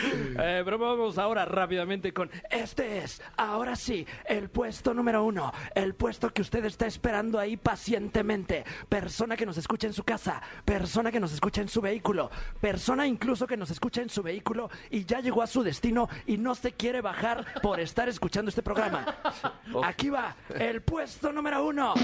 [0.00, 5.96] Eh, pero vamos ahora rápidamente con este es, ahora sí, el puesto número uno, el
[5.96, 8.64] puesto que usted está esperando ahí pacientemente.
[8.88, 13.08] Persona que nos escucha en su casa, persona que nos escucha en su vehículo, persona
[13.08, 16.54] incluso que nos escucha en su vehículo y ya llegó a su destino y no
[16.54, 19.16] se quiere bajar por estar escuchando este programa.
[19.82, 21.94] Aquí va, el puesto número uno.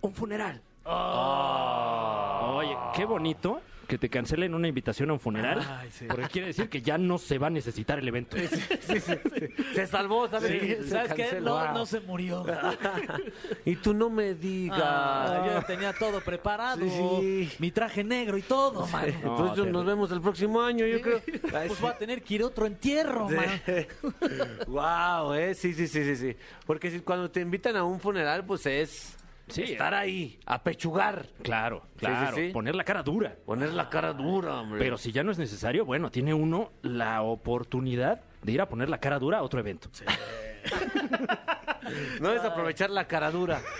[0.00, 0.62] Un funeral.
[0.88, 5.60] Oye, qué bonito que te cancelen una invitación a un funeral.
[5.80, 6.06] Ay, sí.
[6.08, 8.36] Porque quiere decir que ya no se va a necesitar el evento.
[9.74, 10.50] Se salvó, ¿sabes?
[10.82, 11.40] Sí, ¿Sabes qué?
[11.40, 12.44] No, no se murió.
[13.64, 14.80] Y tú no me digas.
[14.82, 16.80] Ah, yo ya tenía todo preparado.
[16.80, 16.90] Sí,
[17.48, 17.56] sí.
[17.60, 19.06] Mi traje negro y todo, man.
[19.06, 21.20] Entonces No, nos vemos el próximo año, yo creo.
[21.54, 23.60] Ay, Pues voy a tener que ir a otro entierro, man.
[24.66, 26.36] wow, eh, sí, sí, sí, sí, sí.
[26.66, 29.16] Porque si cuando te invitan a un funeral, pues es
[29.48, 32.36] Sí, estar ahí, apechugar, Claro, sí, claro.
[32.36, 32.48] sí.
[32.52, 33.36] Poner la cara dura.
[33.44, 34.78] poner la cara dura, hombre.
[34.80, 38.88] Pero si ya no es necesario, bueno, tiene uno la oportunidad de ir a poner
[38.88, 39.88] la cara dura a otro evento.
[42.20, 43.60] no es aprovechar la cara dura.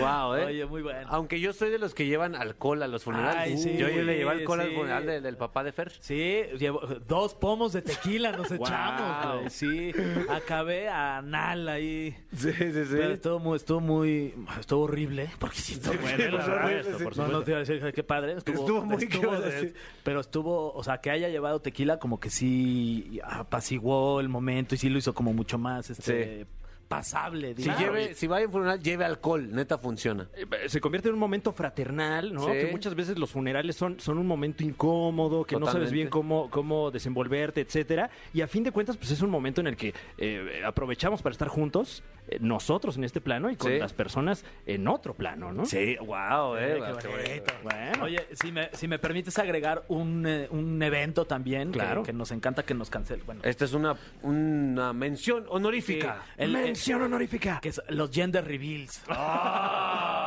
[0.00, 0.44] Wow, ¿eh?
[0.46, 1.06] Oye, muy bueno.
[1.10, 3.36] Aunque yo soy de los que llevan alcohol a los funerales.
[3.38, 4.74] Ay, sí, yo le llevé alcohol al sí.
[4.74, 5.92] funeral de- del papá de Fer.
[6.00, 8.56] Sí, llevo dos pomos de tequila nos Wow.
[8.66, 9.50] echamos, güey.
[9.50, 9.92] Sí,
[10.28, 12.16] acabé a Nal ahí.
[12.36, 12.86] Sí, sí, sí.
[12.90, 15.30] Pero estuvo muy, estuvo muy, estuvo horrible.
[15.38, 18.32] Porque sí, estuvo bueno, esto, por No, no te iba a decir qué padre.
[18.32, 19.72] Estuvo, Estuvo muy estuvo- sí.
[20.02, 24.78] Pero estuvo, o sea, que haya llevado tequila como que sí apaciguó el momento y
[24.78, 26.46] sí lo hizo como mucho más este,
[26.88, 27.48] pasable.
[27.54, 27.80] Si, digamos.
[27.80, 29.48] lleve, si va a un funeral, lleve alcohol.
[29.52, 30.28] Neta funciona.
[30.34, 32.46] Eh, Se convierte en un momento fraternal, ¿no?
[32.46, 32.52] Sí.
[32.52, 36.50] Que muchas veces los funerales son, son un momento incómodo, que no sabes bien cómo,
[36.50, 38.10] cómo desenvolverte, etcétera.
[38.32, 41.32] Y a fin de cuentas, pues es un momento en el que eh, aprovechamos para
[41.32, 43.78] estar juntos, eh, nosotros en este plano y con Sí.
[43.78, 45.64] las personas en otro plano, ¿no?
[45.66, 46.80] Sí, wow, eh.
[47.00, 47.52] qué bonito.
[47.62, 48.04] Bueno.
[48.04, 52.02] Oye, si me, si me permites agregar un, eh, un evento también Claro.
[52.02, 53.22] que, nos encanta que nos cancele.
[53.24, 56.22] Bueno, Esta es una, una mención sí, honorífica.
[56.36, 57.58] el- Mención honorífica.
[57.62, 59.00] que es los gender reveals.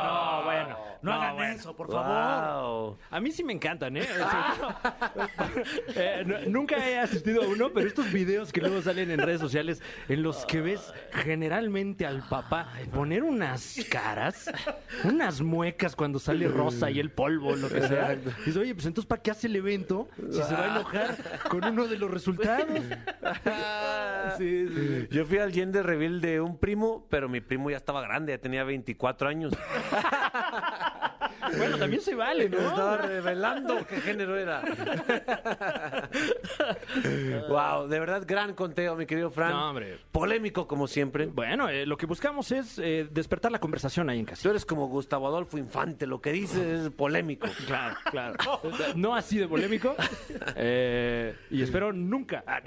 [0.02, 0.76] No, bueno.
[1.02, 1.54] No, hagan bueno.
[1.54, 2.06] eso, por favor.
[2.62, 2.98] Wow.
[3.10, 4.02] A mí sí me encantan, ¿eh?
[5.94, 9.40] Eh, no- nunca he asistido a uno, pero estos videos que luego salen en redes
[9.40, 14.50] sociales en los que ves generalmente al papá poner unas caras,
[15.04, 18.16] unas muecas cuando sale rosa y el polvo, lo que sea.
[18.16, 21.16] Dices, oye, pues entonces ¿para qué hace el evento si se va a enojar
[21.48, 22.66] con uno de los resultados?
[24.38, 25.08] Sí, sí.
[25.10, 28.38] Yo fui al gender reveal de un primo, pero mi primo ya estaba grande, ya
[28.38, 29.52] tenía 24 años.
[31.56, 32.68] Bueno, también se vale, Me ¿no?
[32.68, 34.62] estaba revelando qué género era.
[37.48, 39.50] wow, de verdad, gran conteo, mi querido Fran.
[39.52, 39.98] No, hombre.
[40.12, 41.26] Polémico, como siempre.
[41.26, 44.42] Bueno, eh, lo que buscamos es eh, despertar la conversación ahí en casa.
[44.42, 47.48] Tú eres como Gustavo Adolfo Infante, lo que dices es polémico.
[47.70, 48.36] Claro, claro.
[48.96, 49.94] No así de polémico.
[50.56, 52.42] eh, y espero nunca.
[52.46, 52.60] Ah.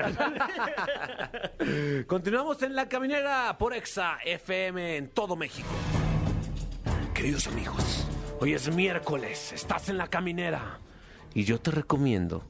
[2.07, 5.67] Continuamos en La Caminera por Exa FM en todo México.
[7.13, 8.07] Queridos amigos,
[8.43, 10.77] hoy es miércoles, estás en La Caminera.
[11.33, 12.43] Y yo te recomiendo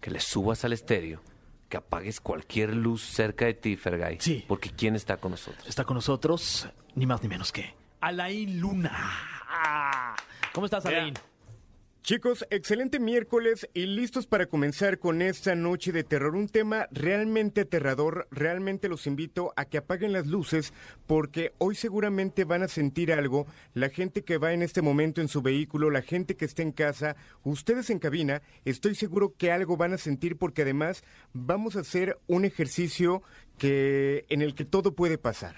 [0.00, 1.20] que le subas al estéreo,
[1.68, 4.16] que apagues cualquier luz cerca de ti, Fergay.
[4.20, 4.42] Sí.
[4.48, 5.68] Porque ¿quién está con nosotros?
[5.68, 8.96] Está con nosotros, ni más ni menos que Alain Luna.
[9.46, 10.16] Ah,
[10.54, 11.12] ¿Cómo estás, Alain?
[12.04, 16.36] Chicos, excelente miércoles y listos para comenzar con esta noche de terror.
[16.36, 18.28] Un tema realmente aterrador.
[18.30, 20.74] Realmente los invito a que apaguen las luces
[21.06, 23.46] porque hoy seguramente van a sentir algo.
[23.72, 26.72] La gente que va en este momento en su vehículo, la gente que está en
[26.72, 31.80] casa, ustedes en cabina, estoy seguro que algo van a sentir porque además vamos a
[31.80, 33.22] hacer un ejercicio
[33.56, 35.56] que en el que todo puede pasar.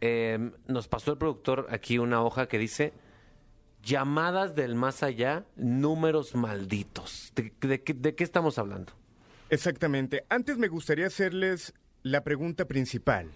[0.00, 2.92] Eh, nos pasó el productor aquí una hoja que dice
[3.82, 7.32] llamadas del más allá, números malditos.
[7.34, 8.92] ¿De, de qué- de qué estamos hablando?
[9.50, 10.24] Exactamente.
[10.28, 13.30] Antes me gustaría hacerles la pregunta principal.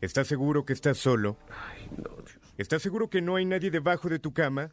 [0.00, 1.36] ¿Estás seguro que estás solo?
[2.58, 4.70] ¿Estás seguro que no hay nadie debajo de tu cama?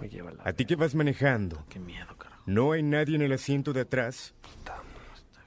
[0.00, 0.42] Me lleva la...
[0.44, 1.64] ¿A ti que vas manejando?
[1.68, 2.42] Qué miedo, carajo.
[2.46, 4.34] ¿No hay nadie en el asiento de atrás?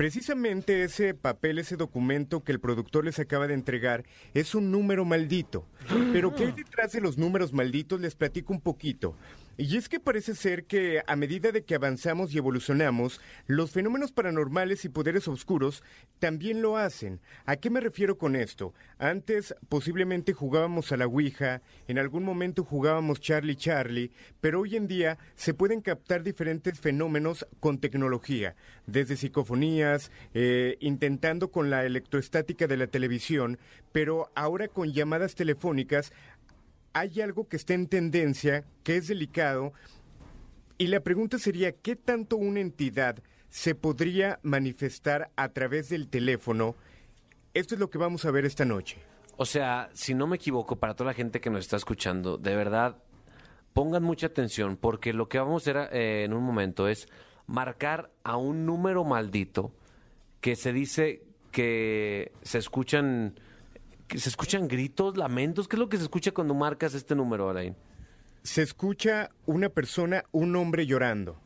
[0.02, 5.06] Precisamente ese papel, ese documento que el productor les acaba de entregar, es un número
[5.06, 5.64] maldito.
[6.12, 8.02] Pero ¿qué hay detrás de los números malditos?
[8.02, 9.16] Les platico un poquito.
[9.58, 14.12] Y es que parece ser que a medida de que avanzamos y evolucionamos, los fenómenos
[14.12, 15.84] paranormales y poderes oscuros
[16.20, 17.20] también lo hacen.
[17.46, 18.74] ¿A qué me refiero con esto?
[18.98, 24.88] Antes posiblemente jugábamos a la Ouija, en algún momento jugábamos Charlie Charlie, pero hoy en
[24.88, 28.56] día se pueden captar diferentes fenómenos con tecnología,
[28.88, 33.60] desde psicofonías, eh, intentando con la electroestática de la televisión,
[33.92, 36.14] pero ahora con llamadas telefónicas
[36.94, 39.74] hay algo que está en tendencia, que es delicado,
[40.78, 43.20] y la pregunta sería, ¿qué tanto una entidad
[43.50, 46.76] se podría manifestar a través del teléfono?
[47.54, 48.98] Esto es lo que vamos a ver esta noche.
[49.38, 52.56] O sea, si no me equivoco, para toda la gente que nos está escuchando, de
[52.56, 52.98] verdad,
[53.74, 57.08] pongan mucha atención, porque lo que vamos a hacer eh, en un momento es
[57.48, 59.74] marcar a un número maldito
[60.40, 63.40] que se dice que se escuchan,
[64.12, 65.70] que se escuchan gritos, lamentos.
[65.70, 67.78] ¿Qué es lo que se escucha cuando marcas este número, Alain?
[68.44, 71.40] Se escucha una persona, un hombre llorando.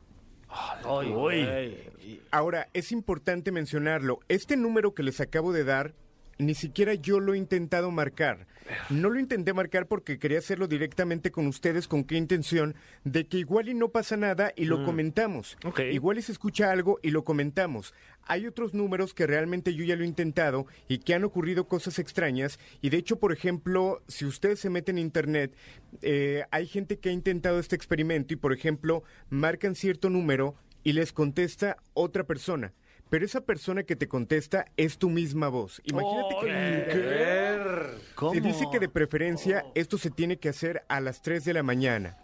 [0.84, 2.24] Ay.
[2.32, 4.20] Ahora, es importante mencionarlo.
[4.30, 5.93] Este número que les acabo de dar,
[6.38, 8.47] ni siquiera yo lo he intentado marcar.
[8.89, 11.88] No lo intenté marcar porque quería hacerlo directamente con ustedes.
[11.88, 12.75] ¿Con qué intención?
[13.03, 15.57] De que igual y no pasa nada y lo comentamos.
[15.63, 15.81] Ok.
[15.91, 17.93] Igual y se escucha algo y lo comentamos.
[18.27, 21.99] Hay otros números que realmente yo ya lo he intentado y que han ocurrido cosas
[21.99, 22.59] extrañas.
[22.81, 25.55] Y de hecho, por ejemplo, si ustedes se meten en internet,
[26.01, 30.93] eh, hay gente que ha intentado este experimento y, por ejemplo, marcan cierto número y
[30.93, 32.73] les contesta otra persona.
[33.09, 35.81] Pero esa persona que te contesta es tu misma voz.
[35.85, 38.15] Imagínate que...
[38.15, 38.33] ¿Cómo?
[38.33, 41.63] Se dice que de preferencia esto se tiene que hacer a las 3 de la
[41.63, 42.17] mañana.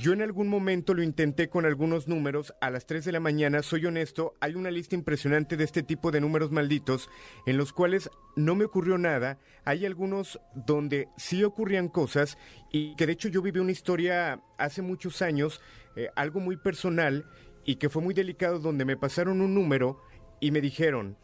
[0.00, 3.62] Yo en algún momento lo intenté con algunos números a las 3 de la mañana,
[3.62, 7.10] soy honesto, hay una lista impresionante de este tipo de números malditos
[7.46, 12.38] en los cuales no me ocurrió nada, hay algunos donde sí ocurrían cosas
[12.72, 15.60] y que de hecho yo viví una historia hace muchos años,
[15.94, 17.26] eh, algo muy personal
[17.64, 20.00] y que fue muy delicado donde me pasaron un número
[20.40, 21.16] y me dijeron,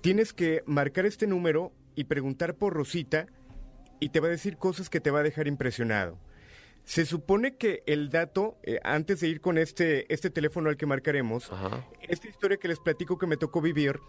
[0.00, 3.26] tienes que marcar este número y preguntar por Rosita
[4.00, 6.18] y te va a decir cosas que te va a dejar impresionado.
[6.84, 10.86] Se supone que el dato, eh, antes de ir con este, este teléfono al que
[10.86, 11.50] marcaremos,
[12.08, 14.00] esta historia que les platico que me tocó vivir,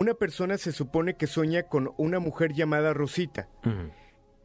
[0.00, 3.48] una persona se supone que sueña con una mujer llamada Rosita.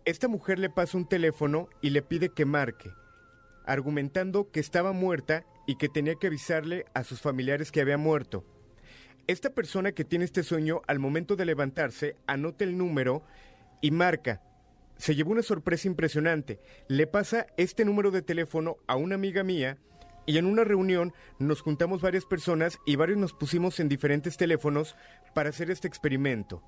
[0.06, 2.92] Esta mujer le pasa un teléfono y le pide que marque,
[3.66, 8.46] argumentando que estaba muerta y que tenía que avisarle a sus familiares que había muerto.
[9.28, 13.24] Esta persona que tiene este sueño, al momento de levantarse, anota el número
[13.82, 14.42] y marca.
[14.98, 16.60] Se llevó una sorpresa impresionante.
[16.88, 19.78] Le pasa este número de teléfono a una amiga mía
[20.26, 24.96] y en una reunión nos juntamos varias personas y varios nos pusimos en diferentes teléfonos
[25.34, 26.62] para hacer este experimento.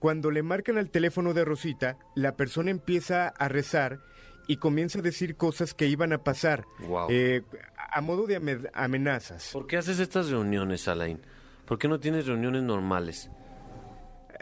[0.00, 4.00] Cuando le marcan al teléfono de Rosita, la persona empieza a rezar
[4.48, 7.06] y comienza a decir cosas que iban a pasar, Guau.
[7.10, 7.42] eh,
[7.76, 9.50] a modo de ame- amenazas.
[9.52, 11.20] ¿Por qué haces estas reuniones, Alain?
[11.66, 13.30] ¿Por qué no tienes reuniones normales?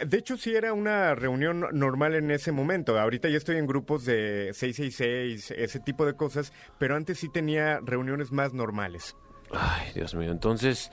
[0.06, 2.98] De hecho, sí era una reunión normal en ese momento.
[2.98, 7.80] Ahorita ya estoy en grupos de 666, ese tipo de cosas, pero antes sí tenía
[7.84, 9.14] reuniones más normales.
[9.52, 10.30] Ay, Dios mío.
[10.30, 10.90] Entonces,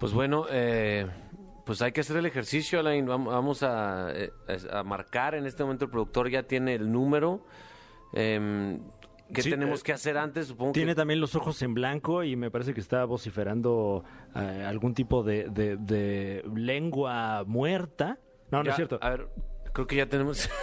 [0.00, 1.06] pues bueno, eh,
[1.64, 3.06] pues hay que hacer el ejercicio, Alain.
[3.06, 4.32] Vam- Vamos a, eh,
[4.72, 5.36] a marcar.
[5.36, 7.46] En este momento el productor ya tiene el número.
[8.12, 8.80] Em,
[9.34, 10.46] ¿Qué Sí, tenemos eh, que hacer antes?
[10.46, 10.96] Supongo Tiene que...
[10.96, 14.04] también los ojos en blanco y me parece que está vociferando
[14.34, 18.18] eh, algún tipo de, de- de lengua muerta.
[18.50, 18.98] No, no Ya, es cierto.
[19.02, 19.28] A ver,
[19.72, 20.48] creo que ya tenemos...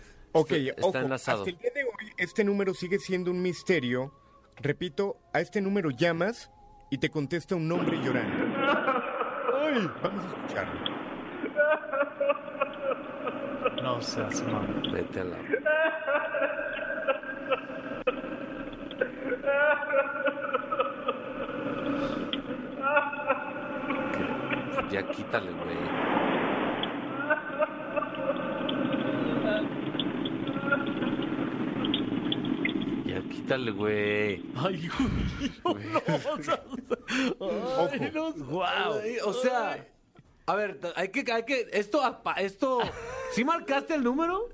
[0.32, 1.38] Ok, Está ojo, enlazado.
[1.38, 4.14] hasta el día de hoy este número sigue siendo un misterio.
[4.62, 6.52] Repito, a este número llamas
[6.88, 8.44] y te contesta un hombre llorando.
[9.60, 10.80] Ay, vamos a escucharlo.
[13.82, 14.82] No seas mamá.
[14.92, 15.36] Vete a la...
[24.90, 25.78] Ya quítale, güey.
[33.06, 34.44] Ya quítale, güey.
[34.56, 35.84] Ay, güey.
[38.12, 38.44] No, no.
[38.46, 39.00] Guau.
[39.02, 39.84] Ay, O sea,
[40.46, 42.80] a ver, hay que, hay que, esto, apa- esto,
[43.32, 44.48] ¿sí marcaste el número?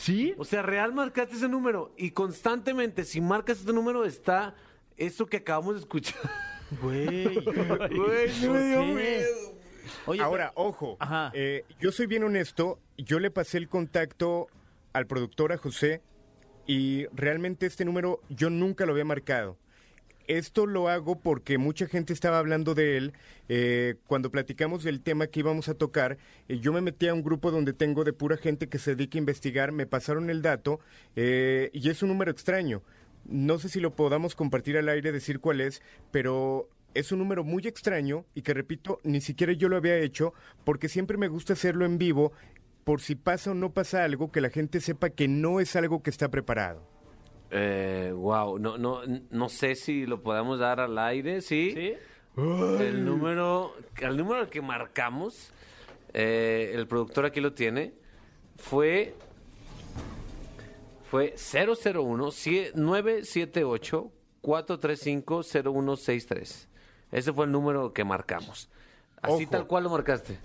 [0.00, 0.34] ¿Sí?
[0.38, 4.54] O sea, real marcaste ese número y constantemente, si marcas este número, está
[4.96, 6.20] eso que acabamos de escuchar.
[6.80, 7.34] Güey.
[7.44, 9.54] Güey, me dio miedo.
[10.06, 10.96] Oye, Ahora, ojo,
[11.32, 14.46] eh, yo soy bien honesto, yo le pasé el contacto
[14.92, 16.00] al productor, a José,
[16.68, 19.58] y realmente este número yo nunca lo había marcado.
[20.30, 23.12] Esto lo hago porque mucha gente estaba hablando de él.
[23.48, 26.18] eh, cuando platicamos del tema que íbamos a tocar,
[26.48, 29.18] eh, yo me metí a un grupo donde tengo de pura gente que se dedica
[29.18, 30.78] a investigar, me pasaron el dato
[31.16, 32.84] eh, y es un número extraño.
[33.24, 37.42] No sé si lo podamos compartir al aire, decir cuál es, pero es un número
[37.42, 41.54] muy extraño y que repito, ni siquiera yo lo había hecho porque siempre me gusta
[41.54, 42.32] hacerlo en vivo
[42.84, 46.04] por si pasa o no pasa algo, que la gente sepa que no es algo
[46.04, 46.99] que está preparado.
[47.50, 51.72] Eh, wow, no, no, no sé si lo podemos dar al aire, ¿sí?
[51.74, 51.94] ¿Sí?
[52.36, 55.52] El número, el número que marcamos,
[56.14, 57.92] eh, el productor aquí lo tiene,
[58.56, 59.14] fue
[61.10, 66.68] fue 001 sie- 978 435 0163.
[67.10, 68.70] Ese fue el número que marcamos.
[69.20, 69.50] Así Ojo.
[69.50, 70.38] tal cual lo marcaste.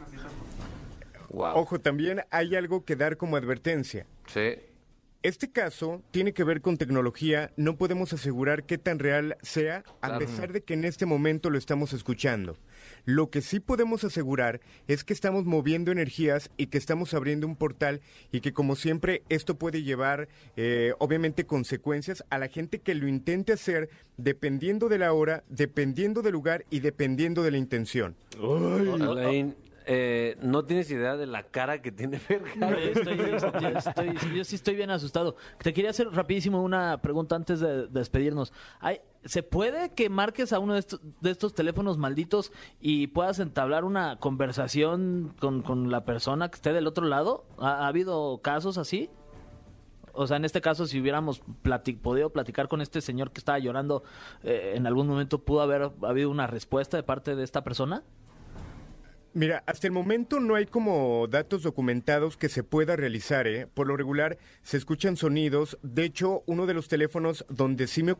[1.29, 1.55] Wow.
[1.57, 4.07] Ojo, también hay algo que dar como advertencia.
[4.27, 4.55] Sí.
[5.25, 10.09] Este caso tiene que ver con tecnología, no podemos asegurar qué tan real sea, a
[10.09, 10.19] Claro.
[10.19, 12.59] pesar de que en este momento lo estamos escuchando.
[13.05, 17.55] Lo que sí podemos asegurar es que estamos moviendo energías y que estamos abriendo un
[17.55, 18.01] portal
[18.31, 23.07] y que como siempre esto puede llevar eh, obviamente consecuencias a la gente que lo
[23.07, 28.15] intente hacer dependiendo de la hora, dependiendo del lugar y dependiendo de la intención.
[28.39, 29.55] Alain,
[29.85, 32.17] eh, no tienes idea de la cara que tiene
[32.93, 35.35] estoy- yo, estoy- yo sí estoy bien asustado.
[35.59, 38.51] Te quería hacer rapidísimo una pregunta antes de, de despedirnos.
[38.79, 43.39] Hay- ¿Se puede que marques a uno de estos, de estos teléfonos malditos y puedas
[43.39, 47.45] entablar una conversación con, con la persona que esté del otro lado?
[47.57, 49.09] ¿Ha, ha habido casos así?
[50.13, 51.41] O sea, en este caso, si hubiéramos
[52.01, 54.03] podido platicar con este señor que estaba llorando,
[54.43, 58.03] eh, en algún momento pudo haber habido una respuesta de parte de esta persona.
[59.35, 63.67] Mira, hasta el momento no hay como datos documentados que se pueda realizar, ¿eh?
[63.67, 65.77] Por lo regular se escuchan sonidos.
[65.83, 68.15] De hecho, uno de los teléfonos donde sí me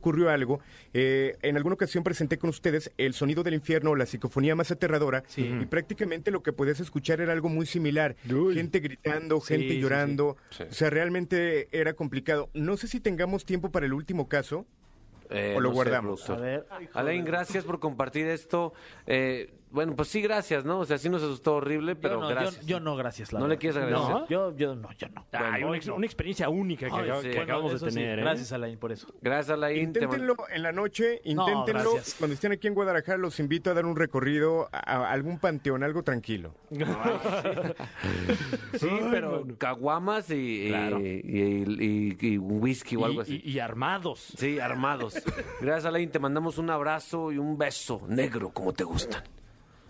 [0.00, 0.60] ocurrió algo,
[0.94, 4.70] eh, en alguna ocasión presenté con ustedes el sonido del infierno o la psicofonía más
[4.70, 8.16] aterradora y prácticamente lo que podías escuchar era algo muy similar.
[8.54, 10.38] Gente gritando, gente sí, llorando.
[10.58, 12.48] O sea, realmente era complicado.
[12.54, 14.64] No sé si tengamos tiempo para el último caso.
[15.30, 16.22] Eh, ¿O lo no sé, guardamos?
[16.22, 16.38] productor.
[16.38, 16.40] A
[16.78, 16.88] ver.
[16.94, 18.72] Alain, gracias por compartir esto.
[19.06, 20.80] Eh, bueno, pues sí, gracias, ¿no?
[20.80, 22.66] O sea, sí nos asustó horrible, pero yo no, yo- gracias.
[22.66, 23.32] Yo, no, gracias.
[23.32, 24.10] la ¿No le quieres agradecer?
[24.14, 25.26] No, yo, yo no, yo no.
[25.32, 27.28] Ay, una, ex- una experiencia única que, Ay, acab- sí.
[27.28, 28.18] que Bueno, acabamos de eso sí, tener.
[28.18, 28.22] ¿eh?
[28.22, 29.06] Gracias, Alain, por eso.
[29.20, 29.82] Gracias, Alain.
[29.84, 31.92] Inténtenlo en la noche, inténtenlo.
[31.94, 32.16] gracias.
[32.18, 36.02] Cuando estén aquí en Guadalajara, los invito a dar un recorrido a, algún panteón, algo
[36.02, 36.54] tranquilo.
[38.78, 41.00] Sí, pero caguamas y, y- Claro.
[41.00, 43.42] y, y- y- y un whisky o algo Y, así.
[43.44, 44.32] y- y armados.
[44.36, 45.14] Sí, armados.
[45.60, 46.10] Gracias, Alain.
[46.10, 49.22] Te mandamos un abrazo y un beso negro, como te gustan.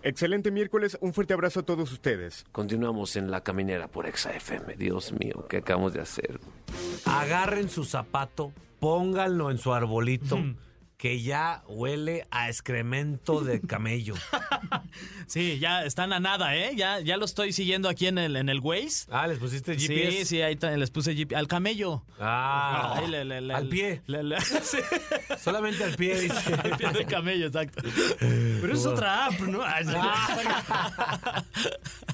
[0.03, 2.47] Excelente miércoles, un fuerte abrazo a todos ustedes.
[2.53, 4.77] Continuamos en la caminera por Exa FM.
[4.77, 6.39] Dios mío, ¿qué acabamos de hacer?
[7.05, 10.39] Agarren su zapato, pónganlo en su arbolito,
[10.99, 14.15] que ya huele a excremento de camello.
[15.27, 16.73] Sí, ya están a nada, ¿eh?
[16.75, 19.07] Ya, ya lo estoy siguiendo aquí en el, en el Waze.
[19.11, 20.25] Ah, ¿les pusiste Sí, GPS?
[20.25, 21.37] sí, ahí ta- les puse GPS.
[21.37, 22.03] Al camello.
[22.19, 24.01] Ah, Ahí le- le- le- al pie.
[24.63, 24.79] sí,
[25.39, 26.55] Solamente al pie, dice.
[26.65, 27.83] al pie del camello, exacto.
[28.19, 29.61] Pero es otra app, ¿no?
[29.85, 29.93] Sí.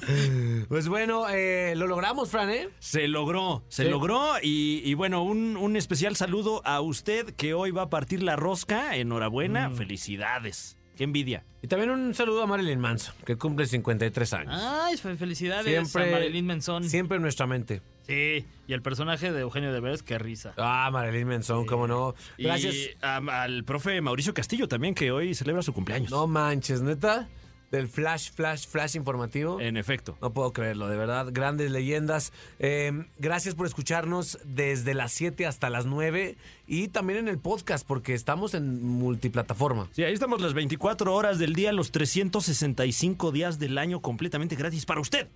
[0.67, 2.69] Pues bueno, eh, lo logramos, Fran, ¿eh?
[2.79, 3.89] Se logró, se Sí.
[3.89, 4.33] logró.
[4.41, 8.35] Y, y bueno, un, un especial saludo a usted que hoy va a partir la
[8.35, 8.95] rosca.
[8.95, 9.75] Enhorabuena, Mm.
[9.75, 10.77] felicidades.
[10.97, 11.43] Qué envidia.
[11.61, 14.53] Y también un saludo a Marilyn Manson, que cumple 53 años.
[14.63, 16.83] Ay, fe- felicidades siempre, a Marilyn Manson.
[16.89, 17.81] Siempre en nuestra mente.
[18.07, 20.53] Sí, y el personaje de Eugenio Derbez, qué risa.
[20.57, 22.15] Ah, Marilyn Manson, cómo no.
[22.37, 22.75] Gracias.
[22.75, 26.11] Y al profe Mauricio Castillo también, que hoy celebra su cumpleaños.
[26.11, 27.27] No manches, neta.
[27.75, 29.59] Del flash, flash, flash informativo.
[29.59, 30.17] En efecto.
[30.21, 31.27] No puedo creerlo, de verdad.
[31.29, 32.31] Grandes leyendas.
[32.57, 37.85] Eh, gracias por escucharnos desde las 7 hasta las 9 y también en el podcast
[37.85, 39.89] porque estamos en multiplataforma.
[39.91, 44.85] Sí, ahí estamos las 24 horas del día, los 365 días del año completamente gratis
[44.85, 45.27] para usted.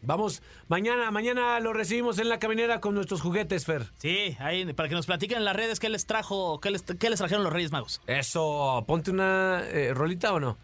[0.00, 3.90] Vamos, mañana, mañana lo recibimos en la caminera con nuestros juguetes, Fer.
[3.98, 7.10] Sí, ahí, para que nos platiquen en las redes qué les trajo, qué les, qué
[7.10, 8.00] les trajeron los Reyes Magos.
[8.06, 10.56] Eso, ponte una eh, rolita o no.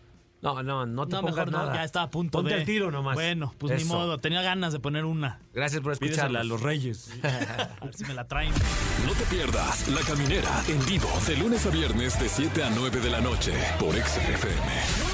[0.43, 1.75] No, no, no te No, pongas mejor no, nada.
[1.75, 2.61] ya está a punto Ponte de...
[2.61, 3.15] el tiro nomás.
[3.15, 5.39] Bueno, pues ni modo, tenía ganas de poner una.
[5.53, 6.41] Gracias por escucharnos.
[6.41, 7.11] a los reyes.
[7.23, 8.53] A ver si me la traen.
[9.07, 13.01] No te pierdas La Caminera en vivo de lunes a viernes de 7 a 9
[13.01, 15.10] de la noche por XFM.